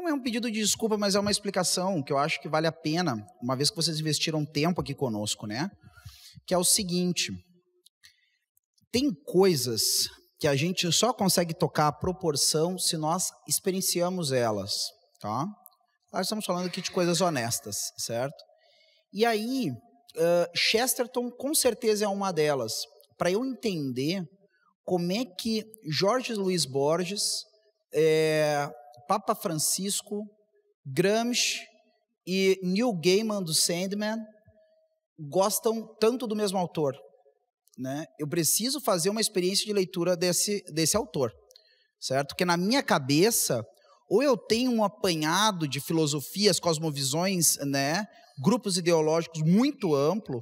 [0.00, 2.66] não é um pedido de desculpa, mas é uma explicação que eu acho que vale
[2.66, 5.70] a pena, uma vez que vocês investiram tempo aqui conosco, né?
[6.46, 7.32] Que é o seguinte:
[8.90, 10.08] tem coisas
[10.38, 14.72] que a gente só consegue tocar a proporção se nós experienciamos elas,
[15.20, 15.46] tá?
[16.12, 18.42] Nós estamos falando aqui de coisas honestas, certo?
[19.12, 22.72] E aí, uh, Chesterton com certeza é uma delas.
[23.18, 24.24] Para eu entender
[24.84, 27.44] como é que Jorge Luiz Borges,
[27.92, 28.68] é,
[29.10, 30.24] Papa Francisco,
[30.86, 31.66] Gramsci
[32.24, 34.16] e Neil Gaiman do Sandman
[35.18, 36.96] gostam tanto do mesmo autor.
[37.76, 38.06] Né?
[38.20, 41.32] Eu preciso fazer uma experiência de leitura desse, desse autor,
[41.98, 42.28] certo?
[42.28, 43.66] Porque na minha cabeça,
[44.08, 48.06] ou eu tenho um apanhado de filosofias, cosmovisões, né,
[48.40, 50.40] grupos ideológicos muito amplo,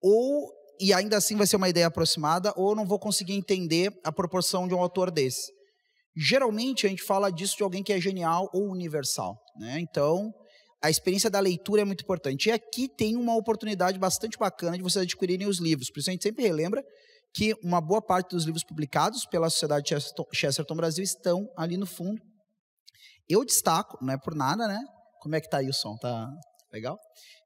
[0.00, 3.92] ou e ainda assim vai ser uma ideia aproximada, ou eu não vou conseguir entender
[4.02, 5.52] a proporção de um autor desse.
[6.16, 9.78] Geralmente a gente fala disso de alguém que é genial ou universal, né?
[9.80, 10.32] Então,
[10.82, 12.48] a experiência da leitura é muito importante.
[12.48, 15.90] E aqui tem uma oportunidade bastante bacana de vocês adquirirem os livros.
[15.90, 16.84] Por isso a gente sempre relembra
[17.32, 21.86] que uma boa parte dos livros publicados pela Sociedade Chesterton, Chesterton Brasil estão ali no
[21.86, 22.20] fundo
[23.28, 24.80] eu destaco, não é por nada, né?
[25.20, 25.96] Como é que tá aí o som?
[25.96, 26.30] Tá
[26.72, 26.98] legal?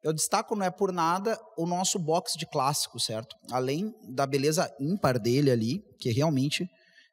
[0.02, 3.36] Eu destaco, não é por nada, o nosso box de clássicos, certo?
[3.50, 6.68] Além da beleza ímpar dele ali, que realmente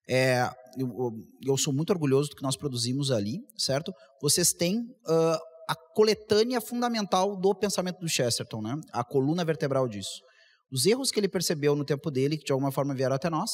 [0.10, 1.12] é, eu,
[1.46, 3.94] eu, sou muito orgulhoso do que nós produzimos ali, certo?
[4.22, 5.38] Vocês têm uh,
[5.70, 8.76] a coletânea fundamental do pensamento do Chesterton, né?
[8.92, 10.22] A coluna vertebral disso.
[10.72, 13.52] Os erros que ele percebeu no tempo dele, que de alguma forma vieram até nós,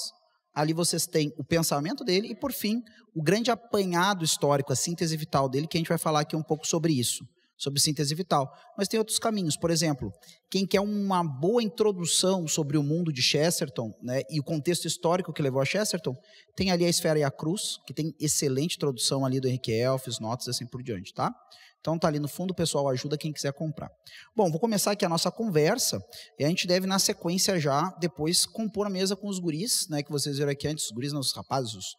[0.53, 2.81] Ali vocês têm o pensamento dele e, por fim,
[3.15, 6.43] o grande apanhado histórico, a síntese vital dele, que a gente vai falar aqui um
[6.43, 7.23] pouco sobre isso,
[7.59, 8.51] sobre síntese vital.
[8.77, 9.57] Mas tem outros caminhos.
[9.57, 10.11] Por exemplo,
[10.49, 15.33] quem quer uma boa introdução sobre o mundo de Chesterton né, e o contexto histórico
[15.33, 16.15] que levou a Chesterton,
[16.55, 20.19] tem ali a Esfera e a Cruz, que tem excelente introdução ali do Henrique Elfes,
[20.19, 21.35] notas assim por diante, tá?
[21.81, 23.89] Então tá ali no fundo, pessoal ajuda quem quiser comprar.
[24.35, 26.01] Bom, vou começar aqui a nossa conversa
[26.37, 30.01] e a gente deve na sequência já depois compor a mesa com os guris, né,
[30.03, 31.95] que vocês viram aqui antes, os guris, nossos rapazes, os,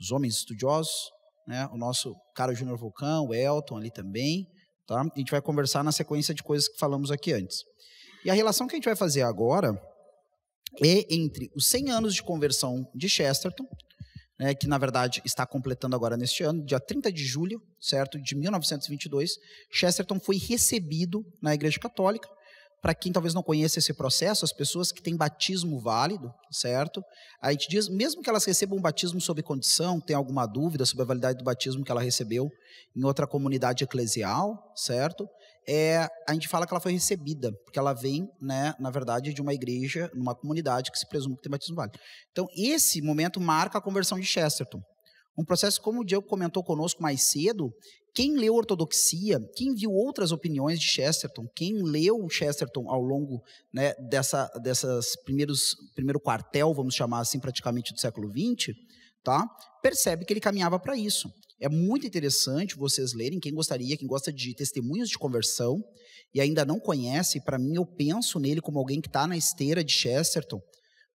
[0.00, 1.10] os homens estudiosos,
[1.46, 4.46] né, o nosso cara Júnior Vulcão, o Elton ali também,
[4.88, 5.00] tá?
[5.02, 7.62] A gente vai conversar na sequência de coisas que falamos aqui antes.
[8.24, 9.80] E a relação que a gente vai fazer agora
[10.82, 13.64] é entre os 100 anos de conversão de Chesterton
[14.38, 18.36] né, que na verdade está completando agora neste ano, dia 30 de julho, certo, de
[18.36, 19.32] 1922,
[19.70, 22.28] Chesterton foi recebido na Igreja Católica.
[22.80, 27.02] Para quem talvez não conheça esse processo, as pessoas que têm batismo válido, certo?
[27.42, 31.02] A gente diz, mesmo que elas recebam um batismo sob condição, tem alguma dúvida sobre
[31.02, 32.48] a validade do batismo que ela recebeu
[32.96, 35.28] em outra comunidade eclesial, certo?
[35.68, 39.42] é, a gente fala que ela foi recebida, porque ela vem, né, na verdade, de
[39.42, 41.98] uma igreja, numa comunidade que se presume que tem batismo válido.
[42.32, 44.80] Então, esse momento marca a conversão de Chesterton.
[45.38, 47.72] Um processo, como o Diego comentou conosco mais cedo,
[48.12, 53.40] quem leu Ortodoxia, quem viu outras opiniões de Chesterton, quem leu Chesterton ao longo
[53.72, 58.74] né, dessa dessas primeiros primeiro quartel, vamos chamar assim, praticamente do século XX,
[59.22, 59.46] tá?
[59.80, 61.32] percebe que ele caminhava para isso.
[61.60, 65.80] É muito interessante vocês lerem, quem gostaria, quem gosta de testemunhos de conversão
[66.34, 69.84] e ainda não conhece, para mim eu penso nele como alguém que está na esteira
[69.84, 70.60] de Chesterton,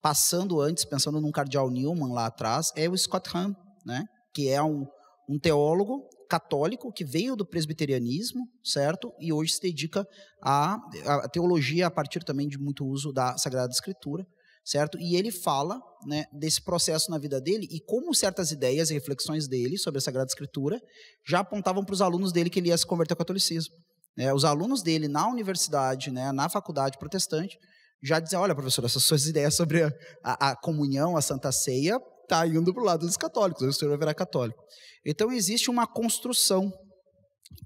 [0.03, 3.55] passando antes, pensando num cardeal Newman lá atrás, é o Scott Hahn,
[3.89, 4.05] né?
[4.35, 4.87] que é um,
[5.29, 9.13] um teólogo católico que veio do presbiterianismo, certo?
[9.19, 10.07] E hoje se dedica
[10.43, 14.27] à, à teologia a partir também de muito uso da Sagrada Escritura
[14.69, 14.99] certo?
[15.01, 19.49] E ele fala né, desse processo na vida dele e como certas ideias e reflexões
[19.49, 20.79] dele sobre a Sagrada Escritura
[21.27, 23.75] já apontavam para os alunos dele que ele ia se converter ao catolicismo.
[24.19, 27.57] É, os alunos dele na universidade, né, na faculdade protestante,
[28.03, 29.83] já diziam: olha, professor, essas suas ideias sobre
[30.23, 33.99] a, a, comunhão, a Santa Ceia, tá indo para o lado dos católicos, o senhor
[33.99, 34.63] virar católico.
[35.05, 36.73] Então existe uma construção.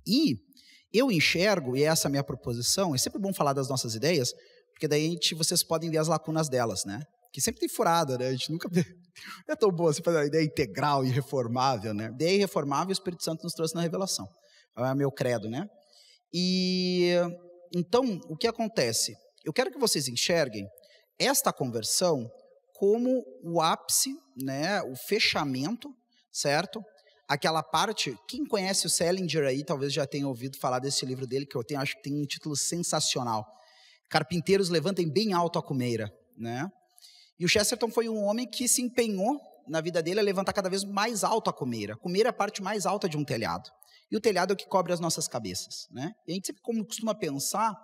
[0.06, 0.36] E
[0.92, 4.32] eu enxergo, e essa é a minha proposição, é sempre bom falar das nossas ideias,
[4.72, 7.02] porque daí gente, vocês podem ver as lacunas delas, né?
[7.32, 8.28] Que sempre tem furada, né?
[8.28, 8.68] A gente nunca
[9.46, 12.06] Não é tão boa você fazer uma ideia integral e reformável, né?
[12.06, 14.26] Ideia irreformável o Espírito Santo nos trouxe na revelação.
[14.76, 15.66] É meu credo, né?
[16.32, 17.12] E
[17.74, 19.15] então, o que acontece?
[19.44, 20.66] Eu quero que vocês enxerguem
[21.18, 22.30] esta conversão
[22.82, 25.94] como o ápice, né, o fechamento,
[26.32, 26.84] certo?
[27.28, 31.46] Aquela parte, quem conhece o Selinger aí, talvez já tenha ouvido falar desse livro dele,
[31.46, 33.46] que eu tenho, acho que tem um título sensacional,
[34.10, 36.68] carpinteiros levantem bem alto a cumeira, né?
[37.38, 40.68] E o Chesterton foi um homem que se empenhou na vida dele a levantar cada
[40.68, 41.94] vez mais alto a cumeira.
[41.94, 43.70] A cumeira é a parte mais alta de um telhado.
[44.10, 46.12] E o telhado é o que cobre as nossas cabeças, né?
[46.26, 47.80] E a gente sempre costuma pensar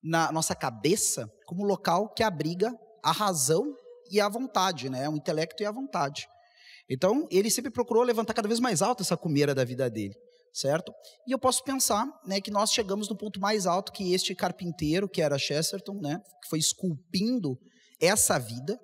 [0.00, 2.72] na nossa cabeça como local que abriga
[3.02, 3.74] a razão
[4.10, 5.08] e a vontade, né?
[5.08, 6.28] O intelecto e a vontade.
[6.88, 10.14] Então, ele sempre procurou levantar cada vez mais alto essa cumeira da vida dele,
[10.52, 10.92] certo?
[11.26, 15.08] E eu posso pensar, né, que nós chegamos no ponto mais alto que este carpinteiro,
[15.08, 17.58] que era Chesterton, né, que foi esculpindo
[18.00, 18.78] essa vida,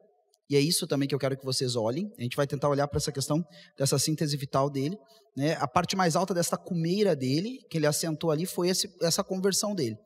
[0.52, 2.12] e é isso também que eu quero que vocês olhem.
[2.18, 3.42] A gente vai tentar olhar para essa questão
[3.78, 4.98] dessa síntese vital dele.
[5.34, 5.54] Né?
[5.54, 9.74] A parte mais alta dessa cumeira dele, que ele assentou ali, foi esse, essa conversão
[9.74, 9.96] dele.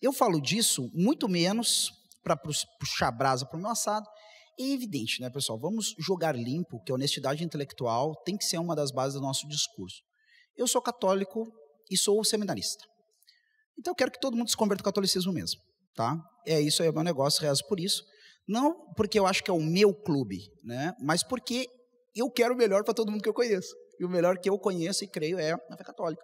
[0.00, 1.90] Eu falo disso muito menos
[2.22, 4.06] para puxar brasa para o meu assado.
[4.60, 5.58] É evidente, né, pessoal?
[5.58, 9.48] Vamos jogar limpo que a honestidade intelectual tem que ser uma das bases do nosso
[9.48, 10.02] discurso.
[10.54, 11.50] Eu sou católico
[11.90, 12.84] e sou seminarista.
[13.78, 15.58] Então eu quero que todo mundo se converta ao catolicismo mesmo,
[15.94, 16.14] tá?
[16.46, 18.04] É isso aí, é o meu negócio, rezo por isso.
[18.46, 20.94] Não porque eu acho que é o meu clube, né?
[21.00, 21.66] Mas porque
[22.14, 23.74] eu quero o melhor para todo mundo que eu conheço.
[23.98, 26.22] E o melhor que eu conheço e creio é a fé católica.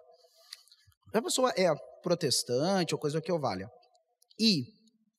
[1.11, 1.73] A pessoa é
[2.03, 3.67] protestante ou coisa que eu valha,
[4.39, 4.65] e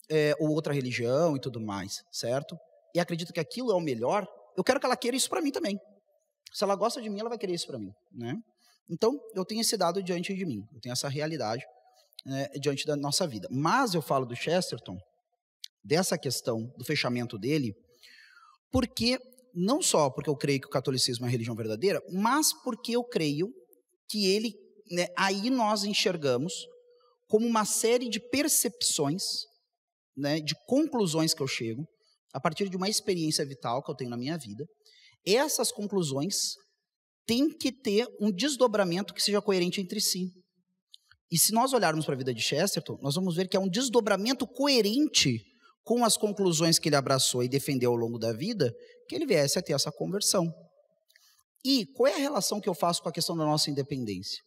[0.09, 2.57] é, ou outra religião e tudo mais, certo?
[2.95, 4.27] E acredita que aquilo é o melhor,
[4.57, 5.79] eu quero que ela queira isso para mim também.
[6.53, 8.35] Se ela gosta de mim, ela vai querer isso para mim, né?
[8.91, 11.65] Então, eu tenho esse dado diante de mim, eu tenho essa realidade
[12.25, 13.47] né, diante da nossa vida.
[13.51, 14.97] Mas eu falo do Chesterton
[15.85, 17.75] dessa questão do fechamento dele,
[18.73, 19.19] porque
[19.55, 23.05] não só porque eu creio que o catolicismo é a religião verdadeira, mas porque eu
[23.05, 23.53] creio
[24.09, 24.55] que ele,
[24.91, 26.53] né, aí nós enxergamos
[27.27, 29.23] como uma série de percepções,
[30.17, 31.87] né, de conclusões que eu chego
[32.33, 34.65] a partir de uma experiência vital que eu tenho na minha vida.
[35.27, 36.55] Essas conclusões
[37.27, 40.33] têm que ter um desdobramento que seja coerente entre si.
[41.31, 43.69] E se nós olharmos para a vida de Chesterton, nós vamos ver que é um
[43.69, 45.43] desdobramento coerente
[45.85, 48.75] com as conclusões que ele abraçou e defendeu ao longo da vida,
[49.09, 50.51] que ele viesse a ter essa conversão.
[51.65, 54.43] E qual é a relação que eu faço com a questão da nossa independência?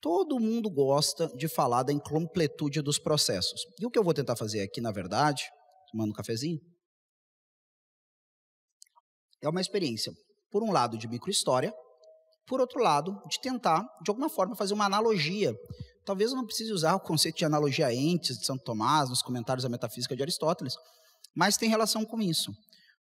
[0.00, 3.62] Todo mundo gosta de falar da incompletude dos processos.
[3.80, 5.44] E o que eu vou tentar fazer aqui, na verdade,
[5.90, 6.60] tomando um cafezinho,
[9.42, 10.12] é uma experiência,
[10.50, 11.72] por um lado, de microhistória,
[12.46, 15.54] por outro lado, de tentar, de alguma forma, fazer uma analogia
[16.08, 19.62] Talvez eu não precise usar o conceito de analogia entes de Santo Tomás nos comentários
[19.62, 20.72] da metafísica de Aristóteles,
[21.36, 22.50] mas tem relação com isso.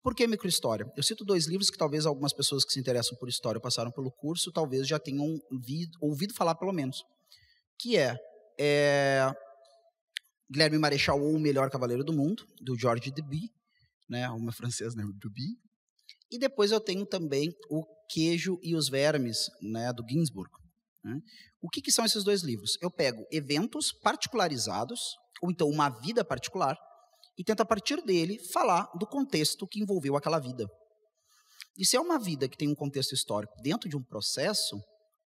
[0.03, 0.85] Por que microhistória?
[0.95, 4.11] Eu cito dois livros que talvez algumas pessoas que se interessam por história passaram pelo
[4.11, 7.03] curso, talvez já tenham ouvido, ouvido falar pelo menos,
[7.79, 8.15] que é,
[8.59, 9.33] é
[10.47, 13.49] Guilherme Marechal ou O Melhor Cavaleiro do Mundo, do George Duby,
[14.07, 15.57] né, uma francesa, né, Duby.
[16.31, 20.49] E depois eu tenho também O Queijo e os Vermes, né, do Ginsburg.
[21.03, 21.19] Né?
[21.61, 22.77] O que, que são esses dois livros?
[22.81, 24.99] Eu pego eventos particularizados,
[25.41, 26.77] ou então uma vida particular,
[27.37, 30.65] e tento, a partir dele, falar do contexto que envolveu aquela vida.
[31.77, 34.79] E se é uma vida que tem um contexto histórico dentro de um processo,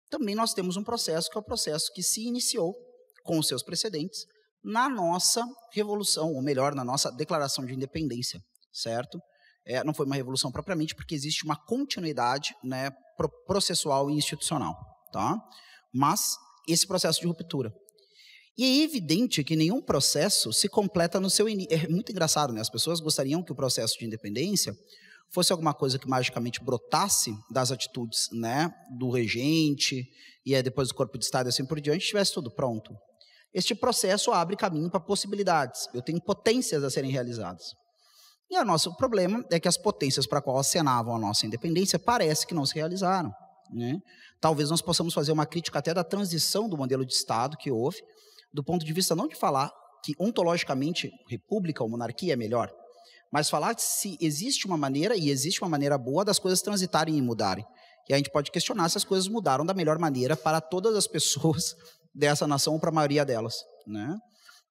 [0.09, 2.73] também nós temos um processo que é o processo que se iniciou
[3.23, 4.25] com os seus precedentes
[4.63, 5.43] na nossa
[5.73, 8.39] revolução, ou melhor, na nossa declaração de independência,
[8.71, 9.19] certo?
[9.65, 12.91] É, não foi uma revolução propriamente, porque existe uma continuidade né,
[13.47, 14.75] processual e institucional,
[15.11, 15.41] tá?
[15.93, 17.73] mas esse processo de ruptura.
[18.57, 21.73] E é evidente que nenhum processo se completa no seu início.
[21.73, 22.61] É muito engraçado, né?
[22.61, 24.73] As pessoas gostariam que o processo de independência
[25.29, 30.07] fosse alguma coisa que magicamente brotasse das atitudes, né, do regente
[30.45, 32.95] e depois do corpo de estado e assim por diante, estivesse tudo pronto.
[33.53, 35.87] Este processo abre caminho para possibilidades.
[35.93, 37.73] Eu tenho potências a serem realizadas.
[38.49, 42.45] E o nosso problema é que as potências para qual acenavam a nossa independência parece
[42.45, 43.33] que não se realizaram.
[43.71, 43.99] Né?
[44.39, 47.97] Talvez nós possamos fazer uma crítica até da transição do modelo de Estado que houve,
[48.53, 49.71] do ponto de vista não de falar
[50.03, 52.71] que ontologicamente república ou monarquia é melhor,
[53.31, 57.21] mas falar se existe uma maneira, e existe uma maneira boa, das coisas transitarem e
[57.21, 57.65] mudarem.
[58.07, 61.07] E a gente pode questionar se as coisas mudaram da melhor maneira para todas as
[61.07, 61.75] pessoas
[62.13, 63.65] dessa nação ou para a maioria delas.
[63.87, 64.15] Né?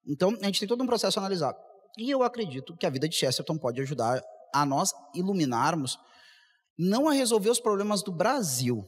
[0.07, 1.54] Então, a gente tem todo um processo a analisar.
[1.98, 4.22] E eu acredito que a vida de Chesterton pode ajudar
[4.52, 5.98] a nós iluminarmos
[6.78, 8.84] não a resolver os problemas do Brasil,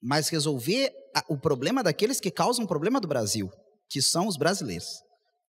[0.00, 0.92] mas resolver
[1.28, 3.50] o problema daqueles que causam o problema do Brasil,
[3.88, 5.02] que são os brasileiros,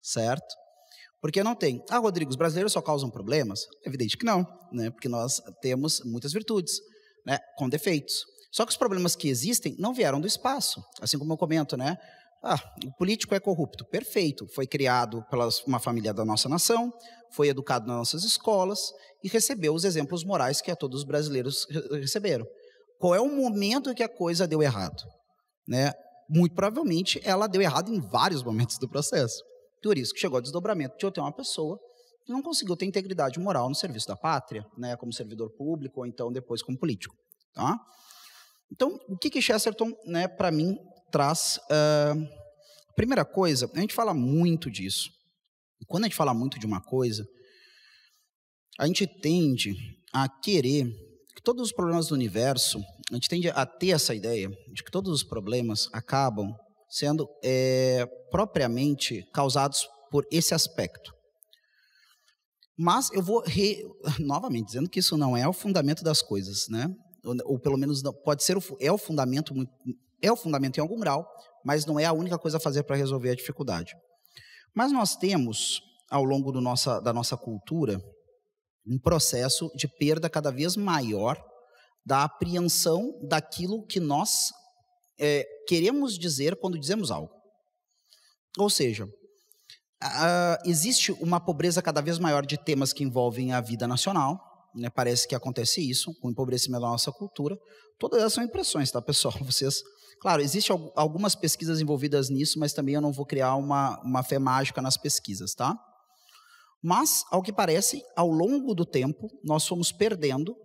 [0.02, 0.56] certo?
[1.22, 1.84] Porque não tem.
[1.90, 3.66] Ah, Rodrigo, os brasileiros só causam problemas?
[3.86, 4.90] Evidente que não, né?
[4.92, 6.80] Porque nós temos muitas virtudes,
[7.26, 7.40] né?
[7.58, 8.26] Com defeitos.
[8.52, 11.98] Só que os problemas que existem não vieram do espaço, assim como eu comento, né?
[12.44, 13.86] Ah, o político é corrupto.
[13.86, 14.46] Perfeito.
[14.54, 16.92] Foi criado pela uma família da nossa nação,
[17.32, 18.92] foi educado nas nossas escolas
[19.24, 22.46] e recebeu os exemplos morais que a todos os brasileiros receberam.
[23.00, 25.04] Qual é o momento que a coisa deu errado?
[25.66, 25.94] Né?
[26.30, 29.42] Muito provavelmente ela deu errado em vários momentos do processo.
[29.82, 31.80] Por isso que chegou ao desdobramento de eu ter uma pessoa
[32.26, 36.06] que não conseguiu ter integridade moral no serviço da pátria, né, como servidor público ou
[36.06, 37.16] então depois como político.
[37.54, 37.78] Tá?
[38.72, 40.78] Então, o que que Chesterton, né, para mim,
[41.14, 41.60] traz.
[41.70, 42.28] Uh,
[42.96, 45.12] primeira coisa, a gente fala muito disso.
[45.80, 47.24] E quando a gente fala muito de uma coisa,
[48.80, 49.76] a gente tende
[50.12, 50.86] a querer
[51.36, 52.80] que todos os problemas do universo,
[53.12, 56.52] a gente tende a ter essa ideia de que todos os problemas acabam
[56.90, 61.14] sendo é, propriamente causados por esse aspecto.
[62.78, 63.84] Mas eu vou re...
[64.20, 66.88] novamente dizendo que isso não é o fundamento das coisas, né?
[67.24, 69.54] Ou, ou pelo menos não, pode ser o, é o fundamento
[70.24, 71.28] é o fundamento em algum grau,
[71.64, 73.94] mas não é a única coisa a fazer para resolver a dificuldade.
[74.74, 78.02] Mas nós temos ao longo nossa, da nossa cultura
[78.88, 81.42] um processo de perda cada vez maior
[82.06, 84.52] da apreensão daquilo que nós
[85.20, 87.32] é, queremos dizer quando dizemos algo.
[88.58, 89.08] Ou seja,
[90.66, 94.40] existe uma pobreza cada vez maior de temas que envolvem a vida nacional.
[94.76, 94.90] Né?
[94.90, 97.58] Parece que acontece isso, com o empobrecimento da nossa cultura.
[97.98, 99.34] Todas essas são impressões, tá, pessoal?
[99.44, 99.82] Vocês.
[100.20, 104.40] Claro, existem algumas pesquisas envolvidas nisso, mas também eu não vou criar uma, uma fé
[104.40, 105.78] mágica nas pesquisas, tá?
[106.82, 110.56] Mas, ao que parece, ao longo do tempo, nós fomos perdendo,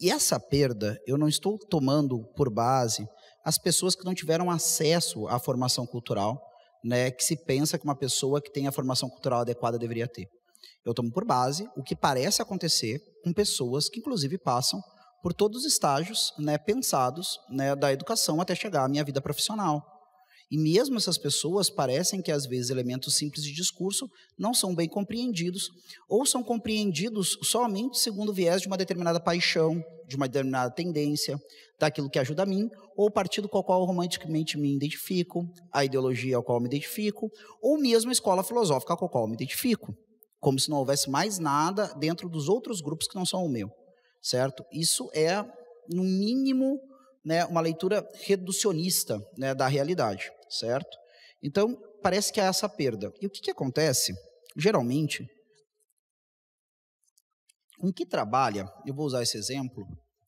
[0.00, 3.08] e essa perda eu não estou tomando por base
[3.44, 6.40] as pessoas que não tiveram acesso à formação cultural,
[6.84, 10.28] né, que se pensa que uma pessoa que tem a formação cultural adequada deveria ter.
[10.84, 14.80] Eu tomo por base o que parece acontecer com pessoas que, inclusive, passam
[15.22, 19.82] por todos os estágios né, pensados né, da educação até chegar à minha vida profissional.
[20.50, 24.06] E mesmo essas pessoas parecem que, às vezes, elementos simples de discurso
[24.38, 25.70] não são bem compreendidos,
[26.06, 31.40] ou são compreendidos somente segundo o viés de uma determinada paixão, de uma determinada tendência,
[31.80, 35.48] daquilo que ajuda a mim, ou o partido com o qual eu romanticamente me identifico,
[35.72, 37.30] a ideologia ao qual eu me identifico,
[37.62, 39.94] ou mesmo a escola filosófica com a qual me identifico.
[40.38, 43.70] Como se não houvesse mais nada dentro dos outros grupos que não são o meu,
[44.22, 44.64] certo?
[44.72, 45.42] Isso é,
[45.88, 46.80] no mínimo,
[47.24, 50.98] né, uma leitura reducionista né, da realidade certo?
[51.42, 53.12] Então, parece que há essa perda.
[53.20, 54.12] E o que, que acontece?
[54.56, 55.26] Geralmente,
[57.78, 59.84] com que trabalha, eu vou usar esse exemplo,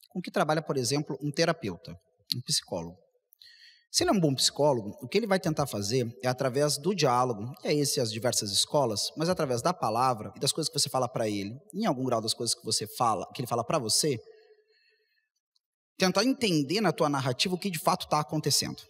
[0.08, 1.92] com que trabalha, por exemplo, um terapeuta,
[2.34, 2.98] um psicólogo.
[3.94, 6.92] Se ele é um bom psicólogo, o que ele vai tentar fazer é através do
[6.92, 10.78] diálogo, e é esse as diversas escolas, mas através da palavra e das coisas que
[10.78, 13.62] você fala para ele, em algum grau das coisas que você fala, que ele fala
[13.62, 14.18] para você,
[15.96, 18.82] tentar entender na tua narrativa o que de fato está acontecendo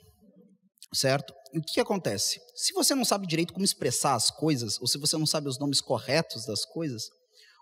[0.95, 1.35] certo?
[1.53, 2.41] E o que, que acontece?
[2.55, 5.59] Se você não sabe direito como expressar as coisas, ou se você não sabe os
[5.59, 7.05] nomes corretos das coisas,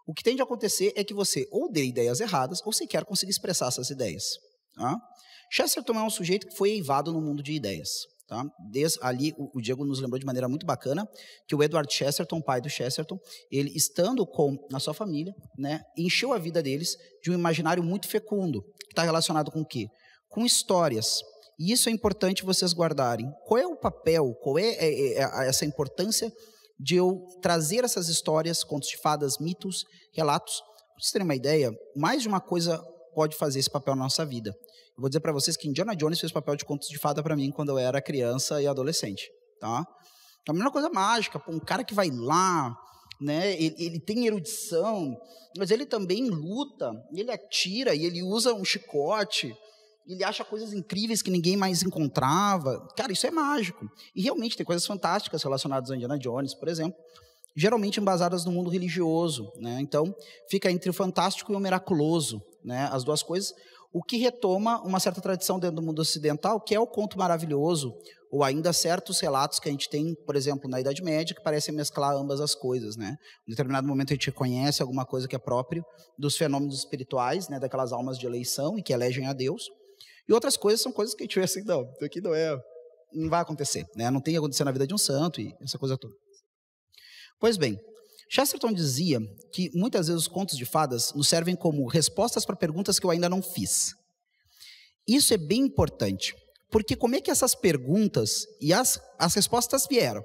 [0.07, 3.31] o que tende a acontecer é que você ou dê ideias erradas, ou sequer consiga
[3.31, 4.25] expressar essas ideias.
[4.75, 4.97] Tá?
[5.51, 7.91] Chesterton é um sujeito que foi eivado no mundo de ideias.
[8.27, 8.45] Tá?
[8.71, 11.07] Desde ali, o, o Diego nos lembrou de maneira muito bacana
[11.47, 13.19] que o Edward Chesterton, pai do Chesterton,
[13.51, 18.09] ele estando com na sua família, né, encheu a vida deles de um imaginário muito
[18.09, 19.89] fecundo, que está relacionado com o quê?
[20.31, 21.21] Com histórias,
[21.59, 23.31] e isso é importante vocês guardarem.
[23.47, 26.33] Qual é o papel, qual é, é, é, é essa importância
[26.79, 30.61] de eu trazer essas histórias, contos de fadas, mitos, relatos?
[30.61, 32.83] Para vocês terem uma ideia, mais de uma coisa
[33.15, 34.51] pode fazer esse papel na nossa vida.
[34.51, 37.37] Eu vou dizer para vocês que Indiana Jones fez papel de contos de fada para
[37.37, 39.31] mim quando eu era criança e adolescente.
[39.61, 39.87] Tá?
[40.47, 42.77] É a melhor coisa mágica, um cara que vai lá,
[43.21, 43.53] né?
[43.53, 45.17] Ele, ele, tem erudição,
[45.57, 49.57] mas ele também luta, ele atira e ele usa um chicote
[50.07, 52.87] ele acha coisas incríveis que ninguém mais encontrava.
[52.97, 53.89] Cara, isso é mágico.
[54.15, 56.99] E realmente tem coisas fantásticas relacionadas a Indiana Jones, por exemplo,
[57.57, 59.53] geralmente embasadas no mundo religioso.
[59.57, 59.79] Né?
[59.81, 60.15] Então,
[60.51, 62.89] fica entre o fantástico e o miraculoso, né?
[62.91, 63.53] as duas coisas,
[63.93, 67.95] o que retoma uma certa tradição dentro do mundo ocidental, que é o conto maravilhoso,
[68.31, 71.75] ou ainda certos relatos que a gente tem, por exemplo, na Idade Média, que parecem
[71.75, 72.97] mesclar ambas as coisas.
[72.97, 73.19] Né?
[73.47, 75.85] Em determinado momento a gente reconhece alguma coisa que é próprio
[76.19, 77.61] dos fenômenos espirituais, né?
[77.61, 79.69] daquelas almas de eleição e que elegem a Deus,
[80.29, 82.57] e outras coisas são coisas que a gente vê assim, não, isso aqui não é,
[83.13, 84.11] não vai acontecer, né?
[84.11, 86.15] Não tem acontecer na vida de um santo e essa coisa toda.
[87.41, 87.79] Pois bem,
[88.35, 89.21] Chesterton dizia
[89.53, 93.11] que muitas vezes os contos de fadas nos servem como respostas para perguntas que eu
[93.11, 93.95] ainda não fiz.
[95.07, 96.35] Isso é bem importante,
[96.71, 100.25] porque como é que essas perguntas e as, as respostas vieram?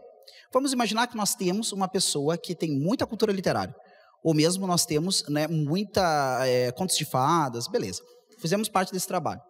[0.53, 3.75] Vamos imaginar que nós temos uma pessoa que tem muita cultura literária,
[4.23, 8.01] ou mesmo nós temos né, muita é, contos de fadas, beleza.
[8.39, 9.41] Fizemos parte desse trabalho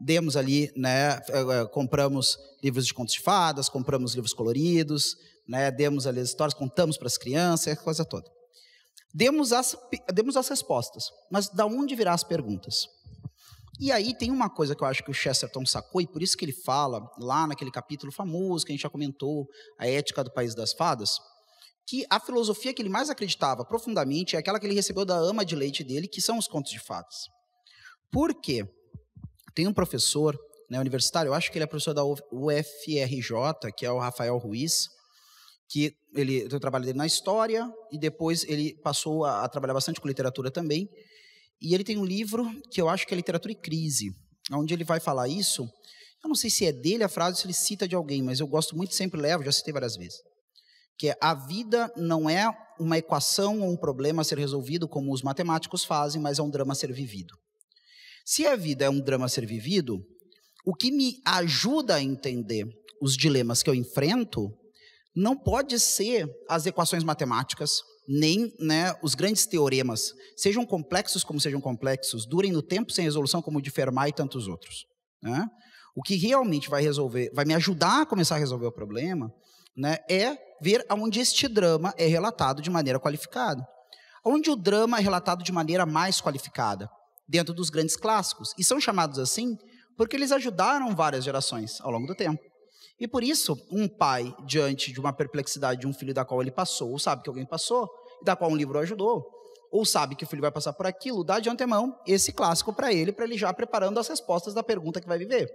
[0.00, 5.16] demos ali, né, eh, eh, compramos livros de contos de fadas, compramos livros coloridos,
[5.46, 8.30] né, demos ali as histórias, contamos para as crianças, a coisa toda.
[9.12, 9.76] Demos as,
[10.12, 12.88] demos as respostas, mas da onde virá as perguntas?
[13.80, 16.36] E aí tem uma coisa que eu acho que o Chesterton sacou, e por isso
[16.36, 19.46] que ele fala lá naquele capítulo famoso que a gente já comentou,
[19.78, 21.18] a ética do país das fadas,
[21.86, 25.44] que a filosofia que ele mais acreditava profundamente é aquela que ele recebeu da ama
[25.44, 27.28] de leite dele, que são os contos de fadas.
[28.10, 28.64] Por quê?
[29.54, 30.38] Tem um professor
[30.70, 34.88] né, universitário, eu acho que ele é professor da UFRJ, que é o Rafael Ruiz,
[35.74, 40.00] que ele o trabalho dele na história e depois ele passou a, a trabalhar bastante
[40.00, 40.88] com literatura também.
[41.60, 44.14] E ele tem um livro que eu acho que é Literatura e Crise,
[44.52, 45.64] onde ele vai falar isso.
[46.22, 48.46] Eu não sei se é dele a frase, se ele cita de alguém, mas eu
[48.46, 50.18] gosto muito, sempre levo, já citei várias vezes.
[50.96, 55.12] Que é, a vida não é uma equação ou um problema a ser resolvido como
[55.12, 57.34] os matemáticos fazem, mas é um drama a ser vivido.
[58.24, 59.98] Se a vida é um drama a ser vivido,
[60.64, 62.64] o que me ajuda a entender
[63.02, 64.54] os dilemas que eu enfrento
[65.14, 71.60] não pode ser as equações matemáticas, nem né, os grandes teoremas, sejam complexos como sejam
[71.60, 74.84] complexos, durem no tempo sem resolução como o de Fermat e tantos outros.
[75.22, 75.46] Né?
[75.96, 79.32] O que realmente vai resolver, vai me ajudar a começar a resolver o problema,
[79.76, 83.66] né, é ver aonde este drama é relatado de maneira qualificada.
[84.24, 86.88] Onde o drama é relatado de maneira mais qualificada,
[87.28, 88.54] dentro dos grandes clássicos.
[88.58, 89.56] E são chamados assim
[89.96, 92.42] porque eles ajudaram várias gerações ao longo do tempo.
[92.98, 96.50] E por isso, um pai, diante de uma perplexidade de um filho da qual ele
[96.50, 97.88] passou, ou sabe que alguém passou,
[98.22, 99.26] da qual um livro ajudou,
[99.70, 102.92] ou sabe que o filho vai passar por aquilo, dá de antemão esse clássico para
[102.92, 105.50] ele, para ele já preparando as respostas da pergunta que vai viver.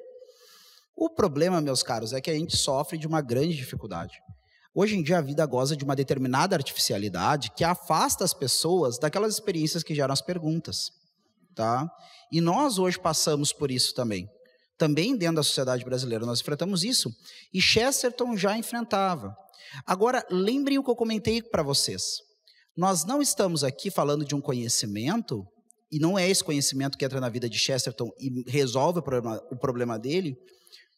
[0.95, 4.19] O problema, meus caros, é que a gente sofre de uma grande dificuldade.
[4.75, 9.33] Hoje em dia a vida goza de uma determinada artificialidade que afasta as pessoas daquelas
[9.33, 10.91] experiências que geram as perguntas,
[11.55, 11.89] tá?
[12.29, 14.29] E nós hoje passamos por isso também
[14.79, 17.11] também dentro da sociedade brasileira nós enfrentamos isso,
[17.53, 19.35] e Chesterton já enfrentava.
[19.85, 22.03] Agora, lembrem o que eu comentei para vocês.
[22.75, 25.45] Nós não estamos aqui falando de um conhecimento,
[25.91, 29.41] e não é esse conhecimento que entra na vida de Chesterton e resolve o problema,
[29.51, 30.35] o problema dele,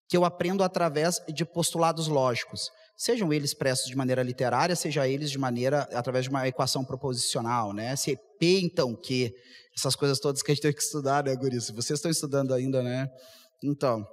[0.08, 2.70] que eu aprendo através de postulados lógicos.
[2.98, 7.74] Sejam eles expressos de maneira literária, seja eles de maneira através de uma equação proposicional,
[7.74, 7.96] né?
[7.96, 9.34] Se P então que
[9.76, 11.60] essas coisas todas que a gente tem que estudar, né, Guri?
[11.60, 13.10] Se vocês estão estudando ainda, né?
[13.63, 14.06] Então,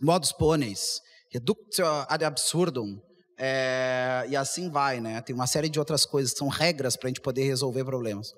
[0.00, 3.00] modus poneis, reductio ad absurdum,
[3.38, 5.20] é, e assim vai, né?
[5.22, 8.28] Tem uma série de outras coisas, são regras para a gente poder resolver problemas.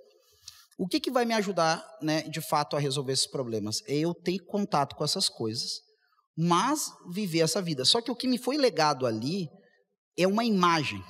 [0.78, 3.82] O que, que vai me ajudar, né, de fato, a resolver esses problemas?
[3.86, 5.80] É eu ter contato com essas coisas,
[6.36, 7.84] mas viver essa vida.
[7.84, 9.48] Só que o que me foi legado ali
[10.18, 11.02] é uma imagem.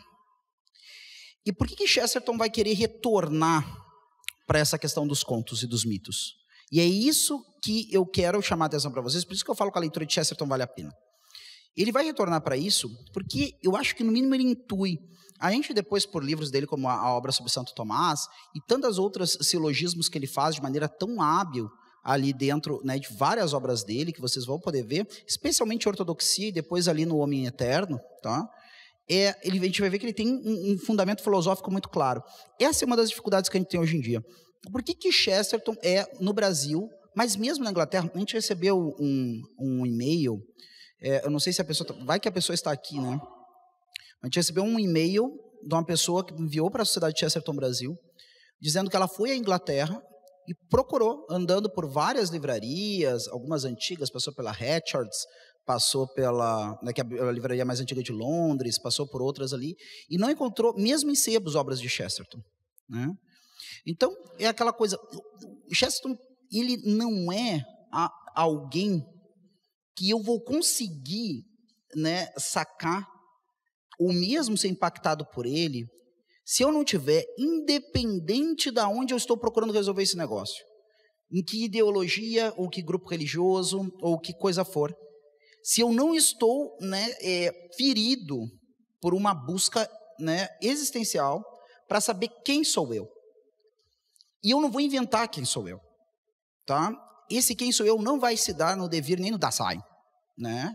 [1.46, 3.64] E por que, que Chesterton vai querer retornar
[4.46, 6.34] para essa questão dos contos e dos mitos?
[6.70, 9.54] E é isso que eu quero chamar a atenção para vocês, por isso que eu
[9.54, 10.92] falo que a leitura de Chesterton vale a pena.
[11.74, 14.98] Ele vai retornar para isso, porque eu acho que no mínimo ele intui.
[15.40, 19.38] A gente depois, por livros dele, como a, obra sobre Santo Tomás, e tantas outras
[19.40, 21.68] silogismos que ele faz de maneira tão hábil,
[22.04, 26.52] ali dentro né, de várias obras dele, que vocês vão poder ver, especialmente Ortodoxia e
[26.52, 28.46] depois ali no Homem Eterno, tá?
[29.08, 32.22] É, ele, a gente vai ver que ele tem um, um, fundamento filosófico muito claro.
[32.58, 34.22] Essa é uma das dificuldades que a gente tem hoje em dia.
[34.70, 39.42] Por que, que Chesterton é, no Brasil, mas mesmo na Inglaterra, a gente recebeu um,
[39.58, 40.40] um e-mail,
[41.00, 43.18] é, eu não sei se a pessoa, tá, vai que a pessoa está aqui, né?
[44.22, 45.30] A gente recebeu um e-mail
[45.62, 47.96] de uma pessoa que enviou para a Sociedade Chesterton Brasil,
[48.60, 50.00] dizendo que ela foi à Inglaterra
[50.48, 55.26] e procurou, andando por várias livrarias, algumas antigas, passou pela Hatchards,
[55.64, 59.74] passou pela né, que é a livraria mais antiga de Londres, passou por outras ali,
[60.10, 62.38] e não encontrou, mesmo em sebos, obras de Chesterton.
[62.88, 63.08] Né?
[63.86, 64.98] Então, é aquela coisa.
[65.72, 66.16] Chesterton,
[66.58, 69.04] ele não é a, alguém
[69.96, 71.44] que eu vou conseguir
[71.94, 73.06] né, sacar,
[73.98, 75.86] ou mesmo ser impactado por ele,
[76.44, 80.62] se eu não tiver, independente de onde eu estou procurando resolver esse negócio,
[81.32, 84.94] em que ideologia, ou que grupo religioso, ou que coisa for,
[85.62, 88.38] se eu não estou né, é, ferido
[89.00, 89.88] por uma busca
[90.18, 91.42] né, existencial
[91.88, 93.08] para saber quem sou eu.
[94.42, 95.80] E eu não vou inventar quem sou eu,
[96.66, 96.92] tá?
[97.30, 99.80] Esse quem sou eu não vai se dar no devir nem no Dasein,
[100.36, 100.74] né?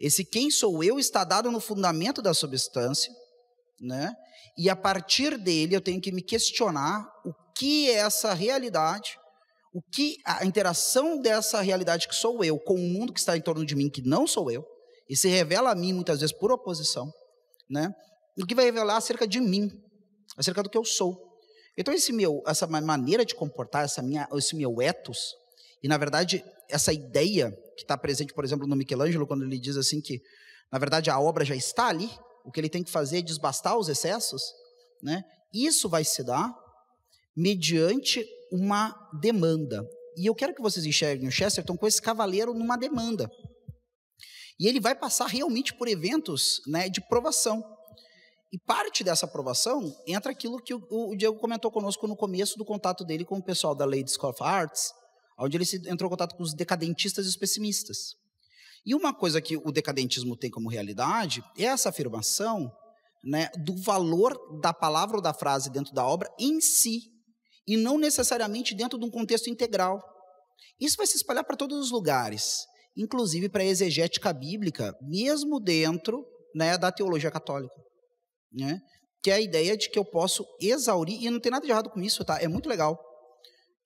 [0.00, 3.12] Esse quem sou eu está dado no fundamento da substância,
[3.80, 4.12] né?
[4.56, 9.16] E a partir dele eu tenho que me questionar o que é essa realidade,
[9.72, 13.40] o que a interação dessa realidade que sou eu com o mundo que está em
[13.40, 14.64] torno de mim que não sou eu,
[15.08, 17.10] e se revela a mim muitas vezes por oposição,
[17.68, 17.92] né?
[18.40, 19.70] O que vai revelar acerca de mim,
[20.36, 21.31] acerca do que eu sou.
[21.76, 25.34] Então, esse meu, essa maneira de comportar, essa minha, esse meu ethos,
[25.82, 29.76] e na verdade, essa ideia que está presente, por exemplo, no Michelangelo, quando ele diz
[29.76, 30.20] assim que,
[30.70, 32.10] na verdade, a obra já está ali,
[32.44, 34.42] o que ele tem que fazer é desbastar os excessos,
[35.02, 35.24] né?
[35.52, 36.54] Isso vai se dar
[37.36, 39.86] mediante uma demanda.
[40.16, 43.30] E eu quero que vocês enxerguem o Chesterton com esse cavaleiro numa demanda.
[44.58, 47.64] E ele vai passar realmente por eventos né, de provação.
[48.52, 52.66] E parte dessa aprovação entra aquilo que o, o, Diego comentou conosco no começo do
[52.66, 54.92] contato dele com o pessoal da Lady School of Arts,
[55.38, 58.14] onde ele entrou em contato com os decadentistas e os pessimistas.
[58.84, 62.70] E uma coisa que o decadentismo tem como realidade é essa afirmação
[63.24, 67.10] né, do valor da palavra ou da frase dentro da obra em si,
[67.66, 70.02] e não necessariamente dentro de um contexto integral.
[70.78, 76.26] Isso vai se espalhar para todos os lugares, inclusive para a exegética bíblica, mesmo dentro
[76.54, 77.74] né, da teologia católica.
[78.52, 78.80] Né?
[79.22, 81.90] Que é a ideia de que eu posso exaurir, e não tem nada de errado
[81.90, 82.40] com isso, tá?
[82.40, 82.98] É muito legal.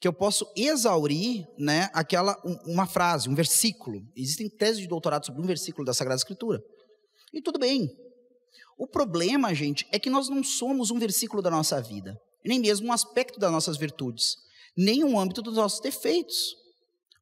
[0.01, 4.01] Que eu posso exaurir né, aquela, uma frase, um versículo.
[4.17, 6.61] Existem teses de doutorado sobre um versículo da Sagrada Escritura.
[7.33, 7.91] E tudo bem.
[8.79, 12.89] O problema, gente, é que nós não somos um versículo da nossa vida, nem mesmo
[12.89, 14.37] um aspecto das nossas virtudes,
[14.77, 16.55] nem um âmbito dos nossos defeitos.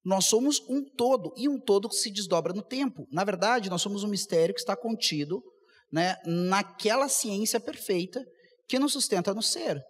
[0.05, 3.07] Nós somos um todo, e um todo que se desdobra no tempo.
[3.11, 5.43] Na verdade, nós somos um mistério que está contido
[5.95, 8.21] né, naquela ciência perfeita
[8.69, 9.81] que nos sustenta no ser.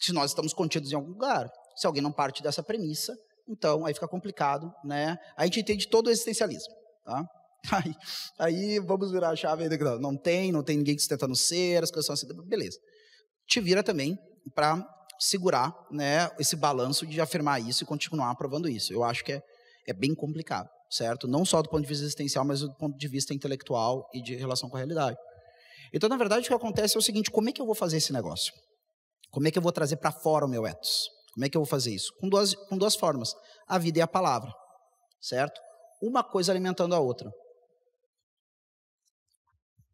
[0.00, 3.14] Se nós estamos contidos em algum lugar, se alguém não parte dessa premissa,
[3.46, 5.18] então aí fica complicado, né?
[5.36, 6.72] A gente entende todo o existencialismo,
[7.04, 7.22] tá?
[7.70, 7.94] Aí,
[8.40, 11.80] aí vamos virar a chave aí, não tem, não tem ninguém que sustenta no ser,
[11.80, 12.76] as coisas são assim, beleza.
[13.46, 14.18] Te vira também
[14.52, 14.84] para
[15.16, 18.92] segurar né, esse balanço de afirmar isso e continuar provando isso.
[18.92, 19.42] Eu acho que é,
[19.86, 21.26] é bem complicado, certo?
[21.26, 24.34] Não só do ponto de vista existencial, mas do ponto de vista intelectual e de
[24.34, 25.16] relação com a realidade.
[25.92, 27.96] Então, na verdade, o que acontece é o seguinte: como é que eu vou fazer
[27.96, 28.52] esse negócio?
[29.30, 31.08] Como é que eu vou trazer para fora o meu ethos?
[31.32, 32.12] Como é que eu vou fazer isso?
[32.20, 33.34] Com duas, com duas formas:
[33.66, 34.52] a vida e a palavra,
[35.20, 35.58] certo?
[36.02, 37.30] Uma coisa alimentando a outra.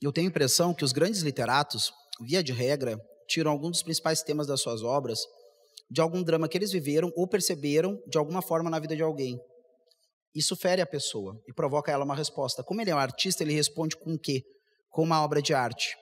[0.02, 2.96] Eu tenho a impressão que os grandes literatos, via de regra,
[3.28, 5.20] tiram alguns dos principais temas das suas obras
[5.90, 9.40] de algum drama que eles viveram ou perceberam de alguma forma na vida de alguém.
[10.38, 12.62] Isso fere a pessoa e provoca ela uma resposta.
[12.62, 14.44] Como ele é um artista, ele responde com o quê?
[14.88, 15.96] Com uma obra de arte.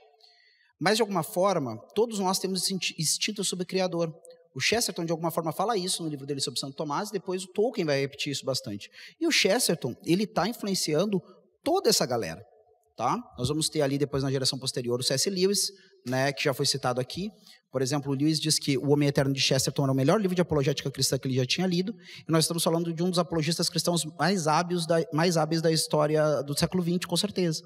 [0.78, 4.14] Mas, de alguma forma, todos nós temos instinto sobre o Criador.
[4.54, 7.44] O Chesterton, de alguma forma, fala isso no livro dele sobre Santo Tomás, e depois
[7.44, 8.90] o Tolkien vai repetir isso bastante.
[9.18, 11.18] E o Chesterton, ele está influenciando
[11.64, 12.46] toda essa galera.
[12.96, 13.18] Tá?
[13.36, 15.28] Nós vamos ter ali depois na geração posterior o C.S.
[15.28, 15.70] Lewis,
[16.06, 17.28] né, que já foi citado aqui.
[17.70, 20.34] Por exemplo, o Lewis diz que O Homem Eterno de Chesterton era o melhor livro
[20.34, 21.92] de apologética cristã que ele já tinha lido,
[22.26, 25.70] e nós estamos falando de um dos apologistas cristãos mais hábeis da, mais hábeis da
[25.70, 27.62] história do século XX, com certeza.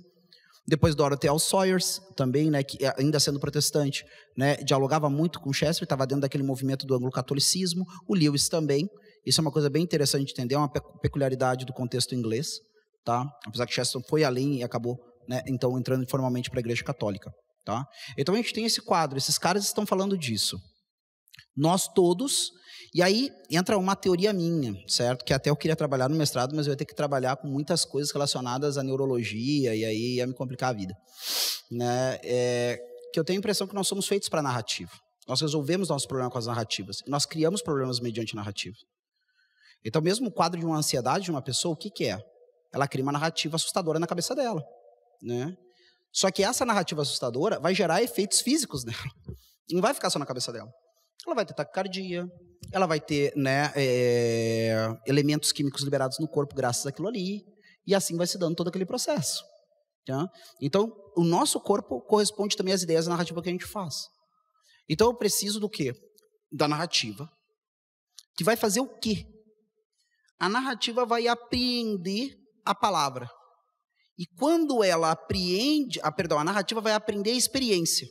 [0.66, 1.38] Depois Dorothy L.
[1.38, 4.04] Sawyers, também, né, que ainda sendo protestante,
[4.36, 7.84] né, dialogava muito com Chesterton, estava dentro daquele movimento do anglo-catolicismo.
[8.08, 8.88] O Lewis também.
[9.24, 12.60] Isso é uma coisa bem interessante de entender, é uma peculiaridade do contexto inglês,
[13.04, 13.26] tá?
[13.46, 14.98] Apesar que Chesterton foi além e acabou
[15.30, 17.32] né, então entrando formalmente para a Igreja Católica.
[17.64, 17.86] Tá?
[18.18, 20.58] Então a gente tem esse quadro, esses caras estão falando disso.
[21.56, 22.50] Nós todos,
[22.92, 25.24] e aí entra uma teoria minha, certo?
[25.24, 27.84] Que até eu queria trabalhar no mestrado, mas eu ia ter que trabalhar com muitas
[27.84, 30.94] coisas relacionadas à neurologia, e aí ia me complicar a vida.
[31.70, 32.18] Né?
[32.24, 32.80] É,
[33.12, 34.90] que eu tenho a impressão que nós somos feitos para narrativa.
[35.28, 36.96] Nós resolvemos nosso problema com as narrativas.
[37.06, 38.76] Nós criamos problemas mediante narrativa.
[39.84, 42.18] Então, mesmo o quadro de uma ansiedade de uma pessoa, o que, que é?
[42.72, 44.60] Ela cria uma narrativa assustadora na cabeça dela
[45.22, 45.56] né?
[46.12, 48.98] Só que essa narrativa assustadora vai gerar efeitos físicos nela.
[49.70, 50.70] Não vai ficar só na cabeça dela.
[51.26, 52.26] Ela vai ter taquicardia,
[52.72, 57.44] ela vai ter né, é, elementos químicos liberados no corpo graças àquilo ali,
[57.86, 59.44] e assim vai se dando todo aquele processo.
[60.06, 60.26] Tá?
[60.60, 64.08] Então, o nosso corpo corresponde também às ideias da narrativa que a gente faz.
[64.88, 65.92] Então, eu preciso do quê?
[66.50, 67.30] Da narrativa,
[68.36, 69.26] que vai fazer o quê?
[70.38, 73.30] A narrativa vai apreender a palavra.
[74.20, 78.06] E quando ela apreende, ah, perdão, a narrativa vai aprender a experiência.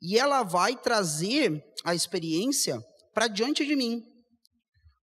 [0.00, 2.80] E ela vai trazer a experiência
[3.12, 4.04] para diante de mim,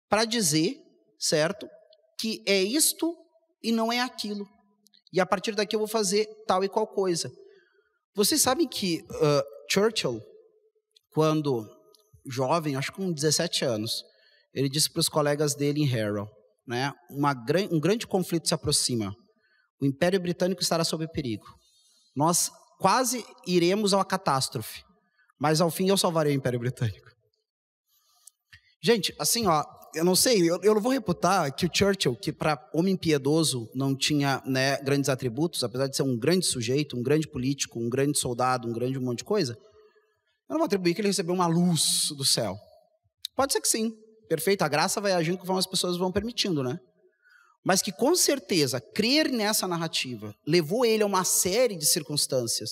[0.07, 0.77] para dizer,
[1.19, 1.67] certo,
[2.17, 3.13] que é isto
[3.61, 4.47] e não é aquilo.
[5.11, 7.29] E a partir daqui eu vou fazer tal e qual coisa.
[8.15, 10.21] Vocês sabem que uh, Churchill,
[11.11, 11.67] quando
[12.25, 14.05] jovem, acho que com 17 anos,
[14.53, 16.29] ele disse para os colegas dele em Harrow,
[16.65, 17.35] né, uma,
[17.69, 19.13] um grande conflito se aproxima
[19.81, 21.45] o Império Britânico estará sob perigo.
[22.15, 24.83] Nós quase iremos a uma catástrofe,
[25.39, 27.07] mas ao fim eu salvarei o Império Britânico.
[28.81, 29.63] Gente, assim, ó,
[29.95, 33.69] eu não sei, eu, eu não vou reputar que o Churchill, que para homem piedoso
[33.73, 37.89] não tinha né, grandes atributos, apesar de ser um grande sujeito, um grande político, um
[37.89, 39.57] grande soldado, um grande monte de coisa,
[40.49, 42.55] eu não vou atribuir que ele recebeu uma luz do céu.
[43.35, 43.91] Pode ser que sim,
[44.29, 46.79] perfeito, a graça vai agindo conforme as pessoas vão permitindo, né?
[47.67, 52.69] Mas que com certeza crer nessa narrativa levou ele a uma série de circunstâncias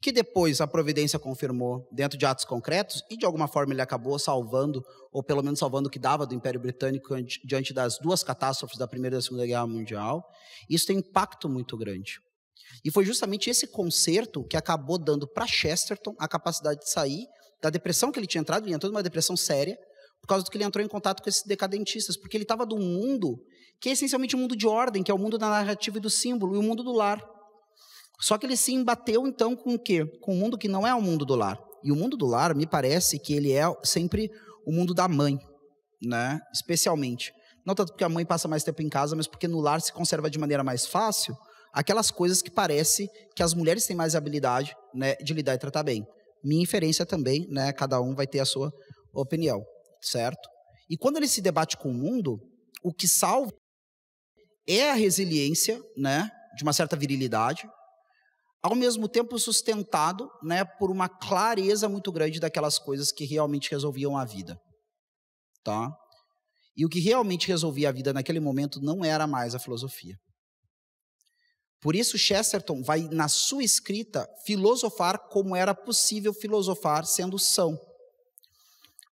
[0.00, 4.16] que depois a providência confirmou dentro de atos concretos e de alguma forma ele acabou
[4.16, 8.78] salvando, ou pelo menos salvando o que dava do Império Britânico diante das duas catástrofes
[8.78, 10.24] da Primeira e da Segunda Guerra Mundial.
[10.70, 12.20] Isso tem um impacto muito grande.
[12.84, 17.26] E foi justamente esse concerto que acabou dando para Chesterton a capacidade de sair
[17.60, 19.76] da depressão que ele tinha entrado, ele entrou numa depressão séria,
[20.20, 22.78] por causa do que ele entrou em contato com esses decadentistas, porque ele estava um
[22.78, 23.36] mundo
[23.80, 26.10] que é essencialmente um mundo de ordem, que é o mundo da narrativa e do
[26.10, 27.22] símbolo, e o mundo do lar.
[28.20, 30.04] Só que ele se embateu então com o quê?
[30.20, 31.58] Com um mundo que não é o mundo do lar.
[31.84, 34.30] E o mundo do lar, me parece que ele é sempre
[34.66, 35.38] o mundo da mãe,
[36.02, 36.40] né?
[36.52, 37.32] Especialmente.
[37.64, 39.92] Não tanto porque a mãe passa mais tempo em casa, mas porque no lar se
[39.92, 41.36] conserva de maneira mais fácil
[41.72, 45.82] aquelas coisas que parece que as mulheres têm mais habilidade né, de lidar e tratar
[45.82, 46.04] bem.
[46.42, 47.72] Minha inferência também, né?
[47.72, 48.72] Cada um vai ter a sua
[49.12, 49.62] opinião,
[50.00, 50.48] certo?
[50.90, 52.40] E quando ele se debate com o mundo,
[52.82, 53.52] o que salva
[54.68, 57.68] é a resiliência, né, de uma certa virilidade,
[58.62, 64.16] ao mesmo tempo sustentado, né, por uma clareza muito grande daquelas coisas que realmente resolviam
[64.16, 64.60] a vida,
[65.64, 65.90] tá?
[66.76, 70.16] E o que realmente resolvia a vida naquele momento não era mais a filosofia.
[71.80, 77.78] Por isso, Chesterton vai, na sua escrita, filosofar como era possível filosofar sendo são.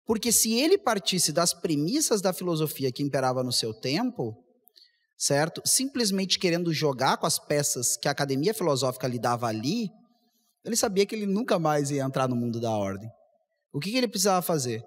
[0.04, 4.36] Porque se ele partisse das premissas da filosofia que imperava no seu tempo,
[5.16, 5.62] certo?
[5.64, 9.90] Simplesmente querendo jogar com as peças que a academia filosófica lhe dava ali,
[10.64, 13.08] ele sabia que ele nunca mais ia entrar no mundo da ordem.
[13.72, 14.82] O que, que ele precisava fazer?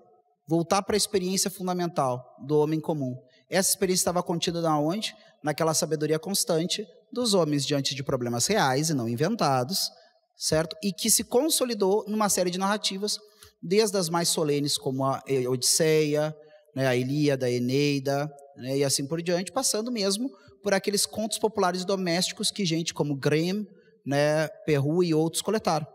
[0.48, 3.16] Voltar para a experiência fundamental do homem comum.
[3.50, 5.16] Essa experiência estava contida na onde?
[5.44, 9.90] Naquela sabedoria constante dos homens diante de problemas reais e não inventados,
[10.38, 10.76] certo?
[10.84, 13.20] E que se consolidou numa série de narrativas,
[13.62, 16.36] desde as mais solenes, como a Odisseia,
[16.80, 20.32] né, a Ilíada, a Eneida, né, e assim por diante, passando mesmo
[20.64, 23.66] por aqueles contos populares domésticos que gente como Grimm,
[24.06, 25.86] né, Perrault e outros coletaram.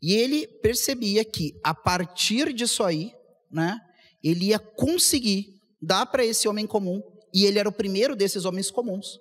[0.00, 3.12] E ele percebia que, a partir disso aí,
[3.52, 3.78] né,
[4.24, 7.02] ele ia conseguir dar para esse homem comum,
[7.34, 9.18] e ele era o primeiro desses homens comuns,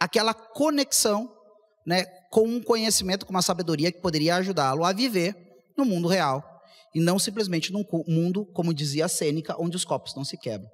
[0.00, 1.30] aquela conexão
[1.86, 5.36] né, com um conhecimento, com uma sabedoria que poderia ajudá-lo a viver
[5.76, 6.51] no mundo real
[6.94, 10.68] e não simplesmente num mundo, como dizia a Sêneca, onde os copos não se quebram.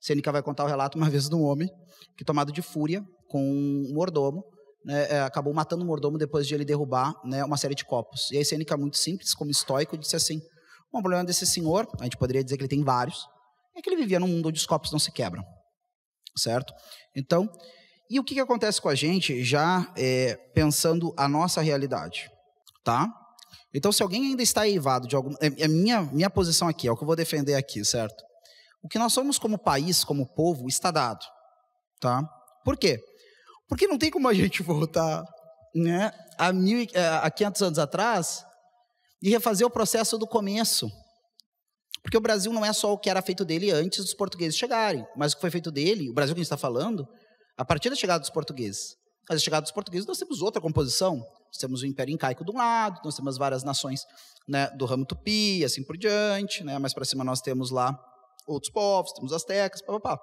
[0.00, 1.68] Sêneca vai contar o relato uma vez de um homem
[2.16, 4.42] que, tomado de fúria com um mordomo,
[4.84, 8.30] né, é, acabou matando o mordomo depois de ele derrubar né, uma série de copos.
[8.30, 10.40] E aí Sêneca, muito simples, como estoico, disse assim,
[10.92, 13.26] o problema desse senhor, a gente poderia dizer que ele tem vários,
[13.76, 15.44] é que ele vivia num mundo onde os copos não se quebram.
[16.36, 16.72] Certo?
[17.14, 17.48] Então,
[18.10, 22.28] e o que, que acontece com a gente já é, pensando a nossa realidade?
[22.82, 23.08] Tá?
[23.72, 25.32] Então, se alguém ainda está eivado de algum.
[25.40, 28.24] É, é minha, minha posição aqui, é o que eu vou defender aqui, certo?
[28.82, 31.24] O que nós somos como país, como povo, está dado.
[32.00, 32.22] Tá?
[32.64, 32.98] Por quê?
[33.68, 35.24] Porque não tem como a gente voltar
[35.74, 38.44] né, a, mil, é, a 500 anos atrás
[39.22, 40.90] e refazer o processo do começo.
[42.02, 45.06] Porque o Brasil não é só o que era feito dele antes dos portugueses chegarem,
[45.16, 47.06] mas o que foi feito dele, o Brasil que a gente está falando,
[47.56, 48.96] a partir da chegada dos portugueses.
[49.28, 51.22] Mas a chegada dos portugueses, nós temos outra composição.
[51.50, 54.06] Nós temos o Império Incaico de um lado, nós temos várias nações
[54.48, 56.62] né, do ramo tupi, assim por diante.
[56.62, 57.98] Né, mais para cima nós temos lá
[58.46, 60.20] outros povos, temos astecas, papapá.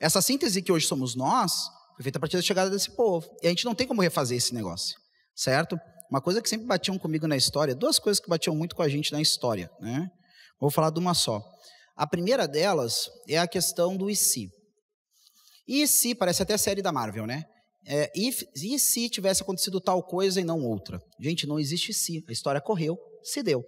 [0.00, 1.52] Essa síntese que hoje somos nós
[1.96, 3.28] foi feita a partir da chegada desse povo.
[3.42, 4.96] E a gente não tem como refazer esse negócio,
[5.34, 5.76] certo?
[6.08, 8.88] Uma coisa que sempre batiam comigo na história, duas coisas que batiam muito com a
[8.88, 10.08] gente na história, né?
[10.60, 11.42] Vou falar de uma só.
[11.96, 14.48] A primeira delas é a questão do e se.
[15.66, 17.44] E se, parece até série da Marvel, né?
[17.86, 21.00] É, e, e se tivesse acontecido tal coisa e não outra?
[21.20, 22.24] Gente, não existe se.
[22.28, 23.64] A história correu, se deu.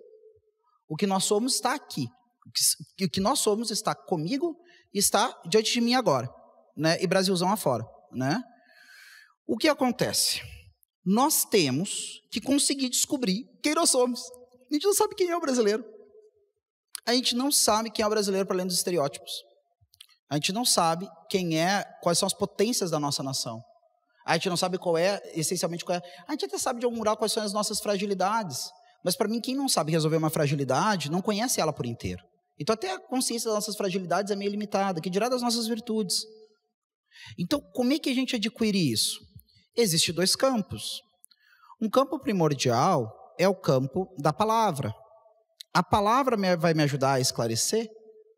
[0.89, 2.07] O que nós somos está aqui.
[2.47, 2.51] O
[2.97, 4.57] que, o que nós somos está comigo
[4.93, 6.29] e está diante de mim agora.
[6.77, 7.01] Né?
[7.01, 7.85] E Brasilzão afora.
[8.13, 8.43] Né?
[9.47, 10.41] O que acontece?
[11.05, 14.21] Nós temos que conseguir descobrir quem nós somos.
[14.71, 15.85] A gente não sabe quem é o brasileiro.
[17.07, 19.33] A gente não sabe quem é o brasileiro para além dos estereótipos.
[20.29, 23.61] A gente não sabe quem é, quais são as potências da nossa nação.
[24.31, 26.03] A gente não sabe qual é, essencialmente qual é.
[26.29, 28.71] A gente até sabe de algum grau quais são as nossas fragilidades.
[29.05, 32.23] Mas para mim, quem não sabe resolver uma fragilidade, não conhece ela por inteiro.
[32.57, 36.23] Então até a consciência das nossas fragilidades é meio limitada, que dirá das nossas virtudes.
[37.37, 39.19] Então, como é que a gente adquire isso?
[39.77, 41.01] Existem dois campos.
[41.83, 44.95] Um campo primordial é o campo da palavra.
[45.75, 47.91] A palavra vai me ajudar a esclarecer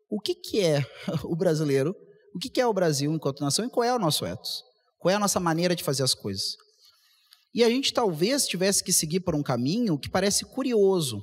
[0.09, 0.83] o que, que é
[1.23, 1.95] o brasileiro,
[2.33, 4.63] o que, que é o Brasil enquanto nação e qual é o nosso ethos,
[5.03, 6.55] qual é a nossa maneira de fazer as coisas.
[7.53, 11.21] E a gente talvez tivesse que seguir por um caminho que parece curioso,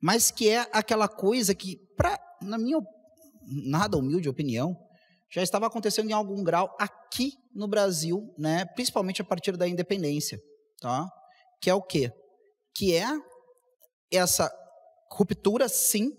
[0.00, 2.78] mas que é aquela coisa que, pra, na minha
[3.66, 4.76] nada humilde opinião,
[5.28, 10.38] já estava acontecendo em algum grau aqui no Brasil, né, principalmente a partir da independência,
[10.80, 11.08] tá?
[11.60, 12.12] Que é o quê?
[12.76, 13.08] Que é
[14.08, 14.48] essa
[15.10, 16.12] ruptura, sim,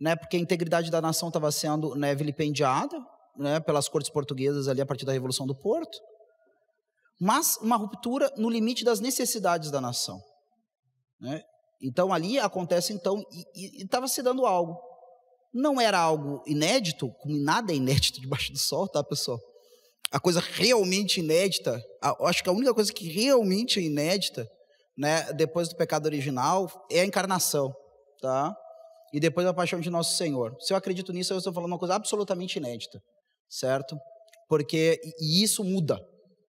[0.00, 2.98] né, porque a integridade da nação estava sendo né, vilipendiada
[3.36, 5.98] né, pelas cortes portuguesas ali a partir da Revolução do Porto,
[7.20, 10.20] mas uma ruptura no limite das necessidades da nação.
[11.20, 11.42] Né?
[11.82, 13.22] Então ali acontece então
[13.54, 14.78] e estava se dando algo.
[15.52, 19.38] Não era algo inédito, como nada é inédito debaixo do sol, tá, pessoal?
[20.10, 24.48] A coisa realmente inédita, a, acho que a única coisa que realmente é inédita,
[24.96, 27.74] né, depois do pecado original, é a encarnação,
[28.20, 28.56] tá?
[29.14, 30.56] e depois a paixão de nosso Senhor.
[30.58, 33.00] Se eu acredito nisso, eu estou falando uma coisa absolutamente inédita,
[33.54, 33.96] certo?
[34.48, 35.96] Porque e isso muda,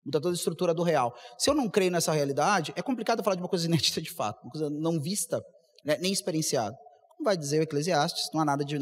[0.05, 1.15] muda toda a estrutura do real.
[1.37, 4.41] Se eu não creio nessa realidade, é complicado falar de uma coisa inédita de fato,
[4.43, 5.41] uma coisa não vista,
[5.83, 6.75] né, nem experienciada.
[7.09, 8.77] Como vai dizer o Eclesiastes, não há nada de,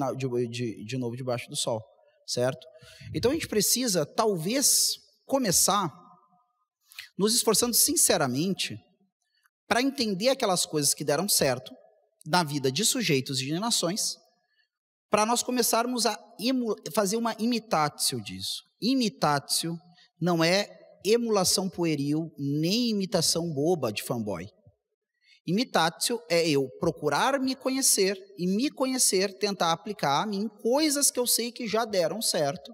[0.50, 1.84] de, de, novo debaixo do sol,
[2.26, 2.66] certo?
[3.14, 4.94] Então a gente precisa, talvez,
[5.26, 5.92] começar
[7.18, 8.76] nos esforçando sinceramente
[9.68, 11.72] para entender aquelas coisas que deram certo
[12.26, 14.18] na vida de sujeitos e de nações,
[15.13, 16.19] para nós começarmos a
[16.91, 18.63] fazer uma imitatio disso.
[18.82, 19.78] Imitatio
[20.19, 20.67] não é
[21.06, 24.49] emulação pueril, nem imitação boba de fanboy.
[25.45, 31.19] Imitatio é eu procurar me conhecer e me conhecer, tentar aplicar a mim coisas que
[31.19, 32.73] eu sei que já deram certo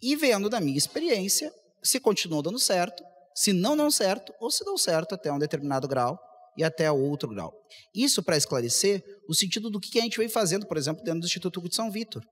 [0.00, 4.64] e vendo da minha experiência se continuam dando certo, se não dão certo ou se
[4.64, 6.18] dão certo até um determinado grau
[6.56, 7.52] e até outro grau.
[7.94, 11.26] Isso para esclarecer o sentido do que a gente vem fazendo, por exemplo, dentro do
[11.26, 12.22] Instituto de São Vitor,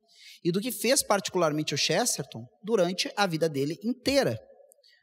[0.44, 4.38] e do que fez particularmente o Chesterton durante a vida dele inteira,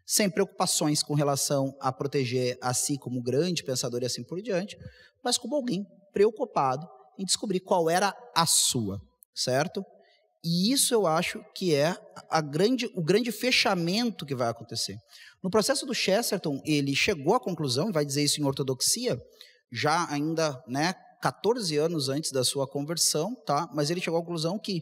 [0.06, 4.78] sem preocupações com relação a proteger a si como grande pensador e assim por diante,
[5.23, 9.01] mas como alguém preocupado em descobrir qual era a sua,
[9.34, 9.84] certo?
[10.43, 11.97] E isso eu acho que é
[12.30, 14.95] a grande, o grande fechamento que vai acontecer.
[15.45, 19.21] No processo do Chesterton, ele chegou à conclusão, vai dizer isso em Ortodoxia,
[19.71, 23.69] já ainda né, 14 anos antes da sua conversão, tá?
[23.71, 24.81] mas ele chegou à conclusão que,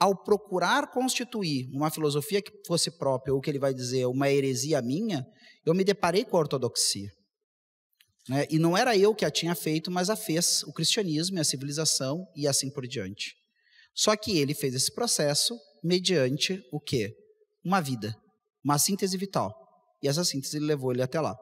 [0.00, 4.80] ao procurar constituir uma filosofia que fosse própria, ou que ele vai dizer uma heresia
[4.80, 5.26] minha,
[5.66, 7.10] eu me deparei com a ortodoxia.
[8.30, 8.46] Né?
[8.48, 11.44] E não era eu que a tinha feito, mas a fez o cristianismo e a
[11.44, 13.34] civilização e assim por diante.
[13.94, 17.14] Só que ele fez esse processo mediante o quê?
[17.62, 18.16] Uma vida,
[18.64, 19.67] uma síntese vital.
[20.02, 21.36] E essa síntese levou ele até lá.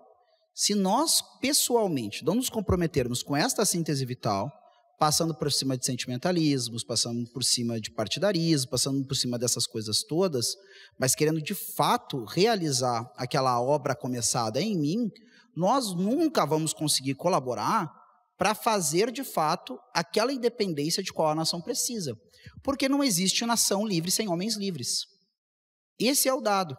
[0.55, 4.51] Se nós, pessoalmente, não nos comprometermos com esta síntese vital,
[4.99, 10.03] passando por cima de sentimentalismos, passando por cima de partidarismo, passando por cima dessas coisas
[10.03, 10.55] todas,
[10.99, 15.11] mas querendo de fato realizar aquela obra começada em mim,
[15.55, 17.93] nós nunca vamos conseguir colaborar
[18.39, 22.15] para fazer de fato aquela independência de qual a nação precisa.
[22.63, 25.07] Porque não existe nação livre sem homens livres.
[25.99, 26.77] Esse é o dado.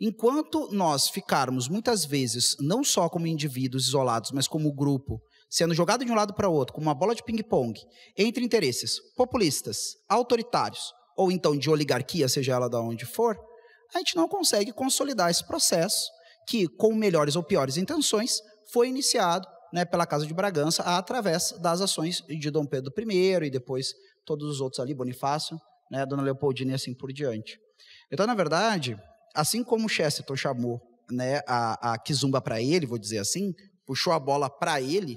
[0.00, 6.04] Enquanto nós ficarmos muitas vezes, não só como indivíduos isolados, mas como grupo, sendo jogado
[6.04, 7.80] de um lado para o outro, como uma bola de ping-pong,
[8.16, 13.36] entre interesses populistas, autoritários, ou então de oligarquia, seja ela de onde for,
[13.92, 16.10] a gente não consegue consolidar esse processo
[16.46, 18.40] que, com melhores ou piores intenções,
[18.72, 23.50] foi iniciado né, pela Casa de Bragança através das ações de Dom Pedro I e
[23.50, 27.58] depois todos os outros ali, Bonifácio, né, Dona Leopoldina e assim por diante.
[28.12, 28.96] Então, na verdade,
[29.38, 33.54] assim como o Chesterton chamou né, a, a Kizumba para ele, vou dizer assim,
[33.86, 35.16] puxou a bola para ele,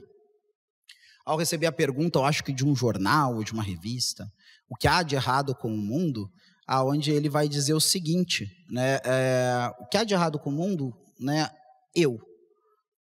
[1.26, 4.32] ao receber a pergunta, eu acho que de um jornal ou de uma revista,
[4.70, 6.30] o que há de errado com o mundo,
[6.68, 10.54] aonde ele vai dizer o seguinte, né, é, o que há de errado com o
[10.54, 11.50] mundo, né,
[11.96, 12.20] eu,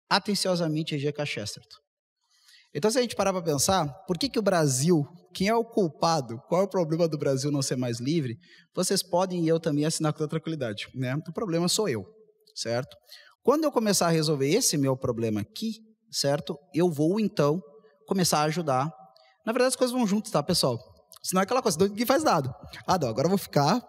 [0.10, 1.26] atenciosamente, G.K.
[1.26, 1.78] Chesterton.
[2.74, 5.04] Então, se a gente parar para pensar, por que, que o Brasil,
[5.34, 8.38] quem é o culpado, qual é o problema do Brasil não ser mais livre,
[8.76, 10.88] vocês podem e eu também assinar com tranquilidade.
[10.94, 11.16] Né?
[11.16, 12.06] O problema sou eu,
[12.56, 12.96] certo?
[13.42, 15.80] Quando eu começar a resolver esse meu problema aqui,
[16.12, 16.58] certo?
[16.74, 17.60] Eu vou, então,
[18.06, 18.92] começar a ajudar.
[19.46, 20.78] Na verdade, as coisas vão juntas, tá, pessoal?
[21.24, 22.54] Senão é aquela coisa, ninguém faz nada.
[22.86, 23.82] Ah, não, agora eu vou ficar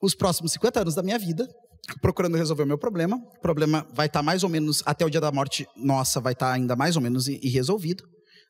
[0.00, 1.46] os próximos 50 anos da minha vida
[2.00, 3.16] procurando resolver o meu problema.
[3.16, 6.32] O problema vai estar tá mais ou menos, até o dia da morte nossa, vai
[6.32, 8.04] estar tá ainda mais ou menos irresolvido.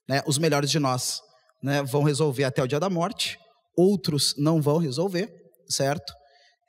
[0.08, 0.22] Né?
[0.26, 1.20] Os melhores de nós
[1.62, 3.38] né, vão resolver até o dia da morte,
[3.76, 5.32] outros não vão resolver,
[5.68, 6.12] certo?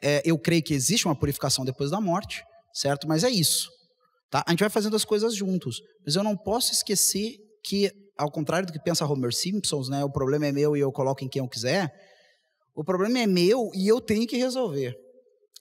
[0.02, 3.08] É, eu creio que existe uma purificação depois da morte, certo?
[3.08, 3.70] Mas é isso.
[4.30, 4.44] Tá?
[4.46, 5.82] A gente vai fazendo as coisas juntos.
[6.06, 10.12] Mas eu não posso esquecer que, ao contrário do que pensa Homer Simpsons, né, o
[10.12, 11.92] problema é meu e eu coloco em quem eu quiser,
[12.76, 14.96] o problema é meu e eu tenho que resolver,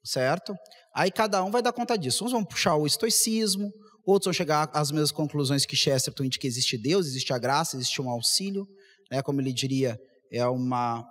[0.05, 0.55] certo?
[0.95, 2.25] Aí cada um vai dar conta disso.
[2.25, 3.73] Uns vão puxar o estoicismo,
[4.05, 7.77] outros vão chegar às mesmas conclusões que Chesterton de que existe Deus, existe a graça,
[7.77, 8.67] existe um auxílio,
[9.11, 9.23] né?
[9.23, 9.99] como ele diria,
[10.31, 11.05] é uma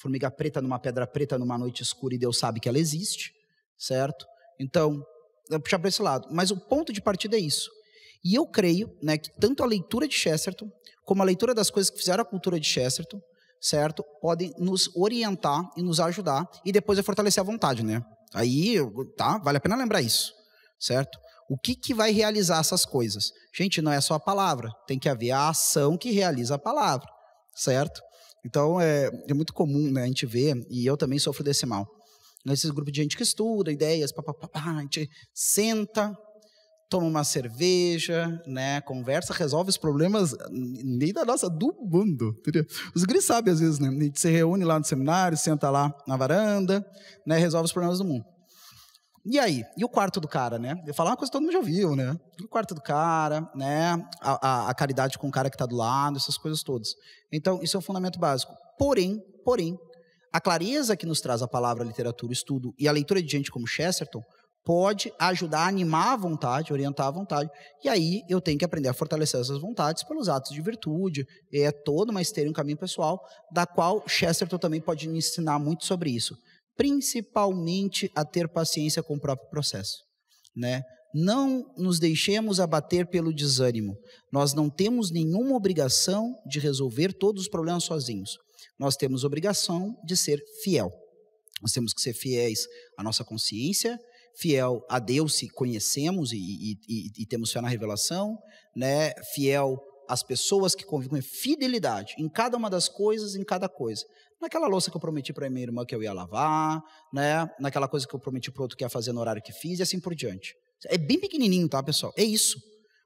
[0.00, 3.32] formiga preta numa pedra preta numa noite escura e Deus sabe que ela existe,
[3.78, 4.26] certo?
[4.60, 5.02] Então,
[5.50, 6.28] vou puxar para esse lado.
[6.30, 7.70] Mas o ponto de partida é isso.
[8.24, 10.70] E eu creio né, que tanto a leitura de Chesterton,
[11.04, 13.20] como a leitura das coisas que fizeram a cultura de Chesterton,
[13.60, 14.04] certo?
[14.20, 18.02] Podem nos orientar e nos ajudar e depois é fortalecer a vontade, né?
[18.34, 18.76] Aí,
[19.16, 19.38] tá?
[19.38, 20.32] Vale a pena lembrar isso,
[20.78, 21.18] certo?
[21.48, 23.30] O que, que vai realizar essas coisas?
[23.54, 27.06] Gente, não é só a palavra, tem que haver a ação que realiza a palavra,
[27.54, 28.00] certo?
[28.44, 31.86] Então, é, é muito comum né, a gente ver, e eu também sofro desse mal.
[32.44, 36.16] Nesses grupos de gente que estuda ideias, pá, pá, pá, a gente senta,
[36.88, 42.36] toma uma cerveja, né, conversa, resolve os problemas nem da nossa, do mundo.
[42.38, 42.64] Entendeu?
[42.94, 43.88] Os gris sabem às vezes, né?
[43.88, 46.86] A gente se reúne lá no seminário, senta lá na varanda,
[47.26, 48.24] né, resolve os problemas do mundo.
[49.28, 49.64] E aí?
[49.76, 50.80] E o quarto do cara, né?
[50.86, 52.16] Eu falar uma coisa que todo mundo já viu, né?
[52.40, 54.00] o quarto do cara, né?
[54.20, 56.90] A, a, a caridade com o cara que está do lado, essas coisas todas.
[57.32, 58.54] Então, isso é um fundamento básico.
[58.78, 59.76] Porém, porém,
[60.32, 63.28] a clareza que nos traz a palavra, a literatura, o estudo e a leitura de
[63.28, 64.22] gente como Chesterton
[64.66, 67.48] pode ajudar a animar a vontade, orientar a vontade.
[67.84, 71.24] E aí eu tenho que aprender a fortalecer essas vontades pelos atos de virtude.
[71.54, 75.86] É toda uma esteira, um caminho pessoal, da qual Chesterton também pode me ensinar muito
[75.86, 76.36] sobre isso.
[76.76, 79.98] Principalmente a ter paciência com o próprio processo.
[80.54, 80.82] Né?
[81.14, 83.96] Não nos deixemos abater pelo desânimo.
[84.32, 88.36] Nós não temos nenhuma obrigação de resolver todos os problemas sozinhos.
[88.80, 90.90] Nós temos obrigação de ser fiel.
[91.62, 92.66] Nós temos que ser fiéis
[92.98, 93.96] à nossa consciência
[94.36, 98.36] fiel a Deus se conhecemos e, e, e, e temos fé na revelação,
[98.74, 99.12] né?
[99.34, 99.78] fiel
[100.08, 104.04] às pessoas que convivem, fidelidade em cada uma das coisas, em cada coisa.
[104.40, 106.80] Naquela louça que eu prometi para minha irmã que eu ia lavar,
[107.12, 107.48] né?
[107.58, 109.82] naquela coisa que eu prometi para outro que ia fazer no horário que fiz e
[109.82, 110.54] assim por diante.
[110.86, 112.12] É bem pequenininho, tá, pessoal?
[112.16, 112.58] É isso.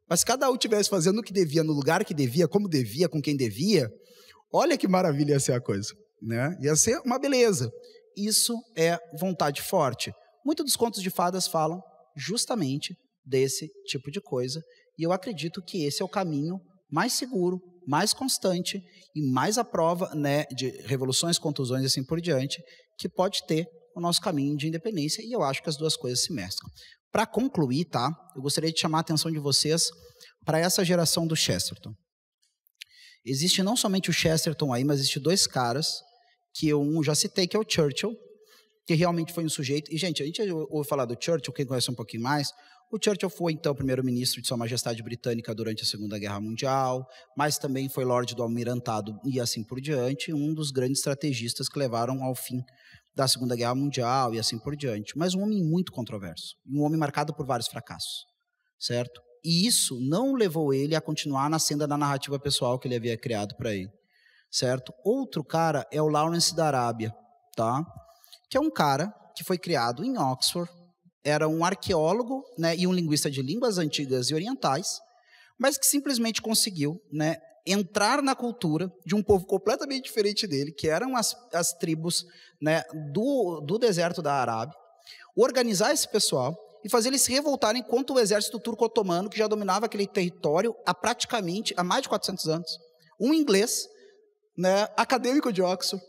[0.09, 3.22] Mas cada um tivesse fazendo o que devia, no lugar que devia, como devia, com
[3.22, 3.89] quem devia,
[4.53, 5.95] olha que maravilha ia ser a coisa.
[6.20, 6.57] Né?
[6.61, 7.70] Ia ser uma beleza.
[8.16, 10.12] Isso é vontade forte.
[10.51, 11.80] Muitos dos contos de fadas falam
[12.16, 14.61] justamente desse tipo de coisa,
[14.98, 16.59] e eu acredito que esse é o caminho
[16.90, 18.82] mais seguro, mais constante
[19.14, 22.61] e mais à prova né, de revoluções, contusões e assim por diante,
[22.98, 26.24] que pode ter o nosso caminho de independência, e eu acho que as duas coisas
[26.24, 26.68] se mesclam.
[27.12, 28.11] Para concluir, tá?
[28.34, 29.84] Eu gostaria de chamar a atenção de vocês
[30.44, 31.94] para essa geração do Chesterton.
[33.24, 36.03] Existe não somente o Chesterton aí, mas existe dois caras
[36.55, 38.18] que eu um já citei, que é o Churchill,
[38.91, 39.88] que realmente foi um sujeito.
[39.95, 42.53] E, gente, a gente ouve falar do Churchill, quem conhece um pouquinho mais.
[42.91, 47.57] O Churchill foi, então, primeiro-ministro de Sua Majestade Britânica durante a Segunda Guerra Mundial, mas
[47.57, 52.24] também foi Lorde do Almirantado e assim por diante, um dos grandes estrategistas que levaram
[52.24, 52.64] ao fim
[53.14, 55.16] da Segunda Guerra Mundial e assim por diante.
[55.16, 58.24] Mas um homem muito controverso, um homem marcado por vários fracassos,
[58.76, 59.22] certo?
[59.45, 63.16] E isso não levou ele a continuar na senda da narrativa pessoal que ele havia
[63.16, 63.88] criado para ele,
[64.51, 64.93] certo?
[65.05, 67.14] Outro cara é o Lawrence da Arábia,
[67.55, 67.86] tá?
[68.51, 70.70] Que é um cara que foi criado em Oxford,
[71.22, 75.01] era um arqueólogo né, e um linguista de línguas antigas e orientais,
[75.57, 80.88] mas que simplesmente conseguiu né, entrar na cultura de um povo completamente diferente dele, que
[80.88, 82.26] eram as, as tribos
[82.61, 82.82] né,
[83.12, 84.74] do, do deserto da Arábia,
[85.36, 89.86] organizar esse pessoal e fazer eles se revoltarem contra o exército turco-otomano, que já dominava
[89.86, 92.78] aquele território há praticamente há mais de 400 anos.
[93.20, 93.86] Um inglês,
[94.57, 96.05] né, acadêmico de Oxford,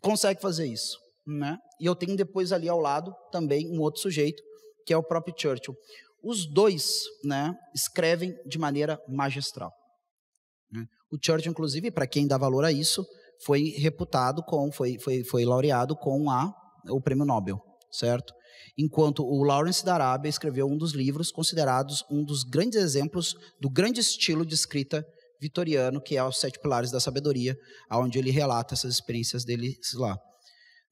[0.00, 0.98] consegue fazer isso.
[1.38, 1.56] Né?
[1.78, 4.42] E eu tenho depois ali ao lado também um outro sujeito,
[4.84, 5.76] que é o próprio Churchill.
[6.22, 9.70] Os dois né, escrevem de maneira magistral.
[10.72, 10.84] Né?
[11.12, 13.06] O Churchill, inclusive, para quem dá valor a isso,
[13.44, 16.52] foi reputado com, foi, foi, foi laureado com a,
[16.88, 17.60] o prêmio Nobel,
[17.92, 18.34] certo?
[18.76, 23.70] Enquanto o Lawrence da Arábia escreveu um dos livros considerados um dos grandes exemplos do
[23.70, 25.06] grande estilo de escrita
[25.40, 27.56] vitoriano, que é Os Sete Pilares da Sabedoria,
[27.92, 30.18] onde ele relata essas experiências dele lá.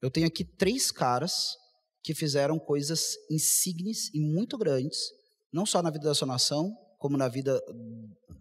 [0.01, 1.57] Eu tenho aqui três caras
[2.01, 4.97] que fizeram coisas insignes e muito grandes,
[5.51, 7.59] não só na vida da sua nação, como na vida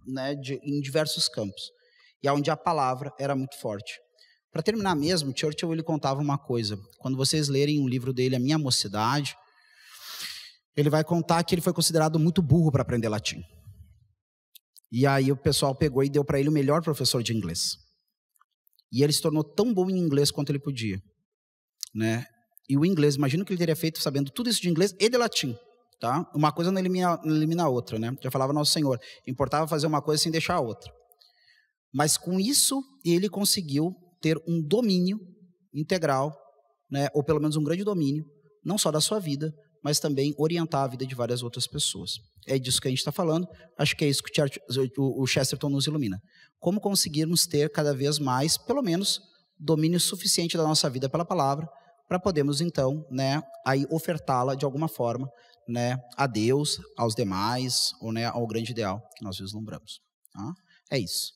[0.07, 1.71] né, de, em diversos campos.
[2.23, 3.99] E onde a palavra era muito forte.
[4.53, 6.79] Para terminar mesmo, Churchill ele contava uma coisa.
[6.99, 9.37] Quando vocês lerem um livro dele, A Minha Mocidade,
[10.77, 13.43] ele vai contar que ele foi considerado muito burro para aprender latim.
[14.91, 17.77] E aí o pessoal pegou e deu para ele o melhor professor de inglês.
[18.91, 21.03] E ele se tornou tão bom em inglês quanto ele podia
[21.95, 22.25] né?
[22.69, 25.17] E o inglês, imagino que ele teria feito sabendo tudo isso de inglês e de
[25.17, 25.57] latim,
[25.99, 26.31] tá?
[26.35, 28.15] Uma coisa não elimina, não elimina a outra, né?
[28.23, 30.93] Já falava nosso Senhor, importava fazer uma coisa sem deixar a outra.
[31.93, 35.19] Mas com isso ele conseguiu ter um domínio
[35.73, 36.37] integral,
[36.91, 37.09] né?
[37.15, 38.25] Ou pelo menos um grande domínio,
[38.65, 39.53] não só da sua vida,
[39.83, 42.13] mas também orientar a vida de várias outras pessoas.
[42.47, 43.47] É disso que a gente está falando.
[43.79, 44.33] Acho que é isso que
[44.99, 46.21] o Chesterton nos ilumina.
[46.59, 49.21] Como conseguirmos ter cada vez mais, pelo menos,
[49.59, 51.69] domínio suficiente da nossa vida pela palavra
[52.09, 55.31] para podermos então, né, aí ofertá-la de alguma forma,
[55.69, 60.01] né, a Deus, aos demais ou né, ao grande ideal que nós vislumbramos.
[60.33, 60.55] Tá?
[60.91, 61.33] É isso.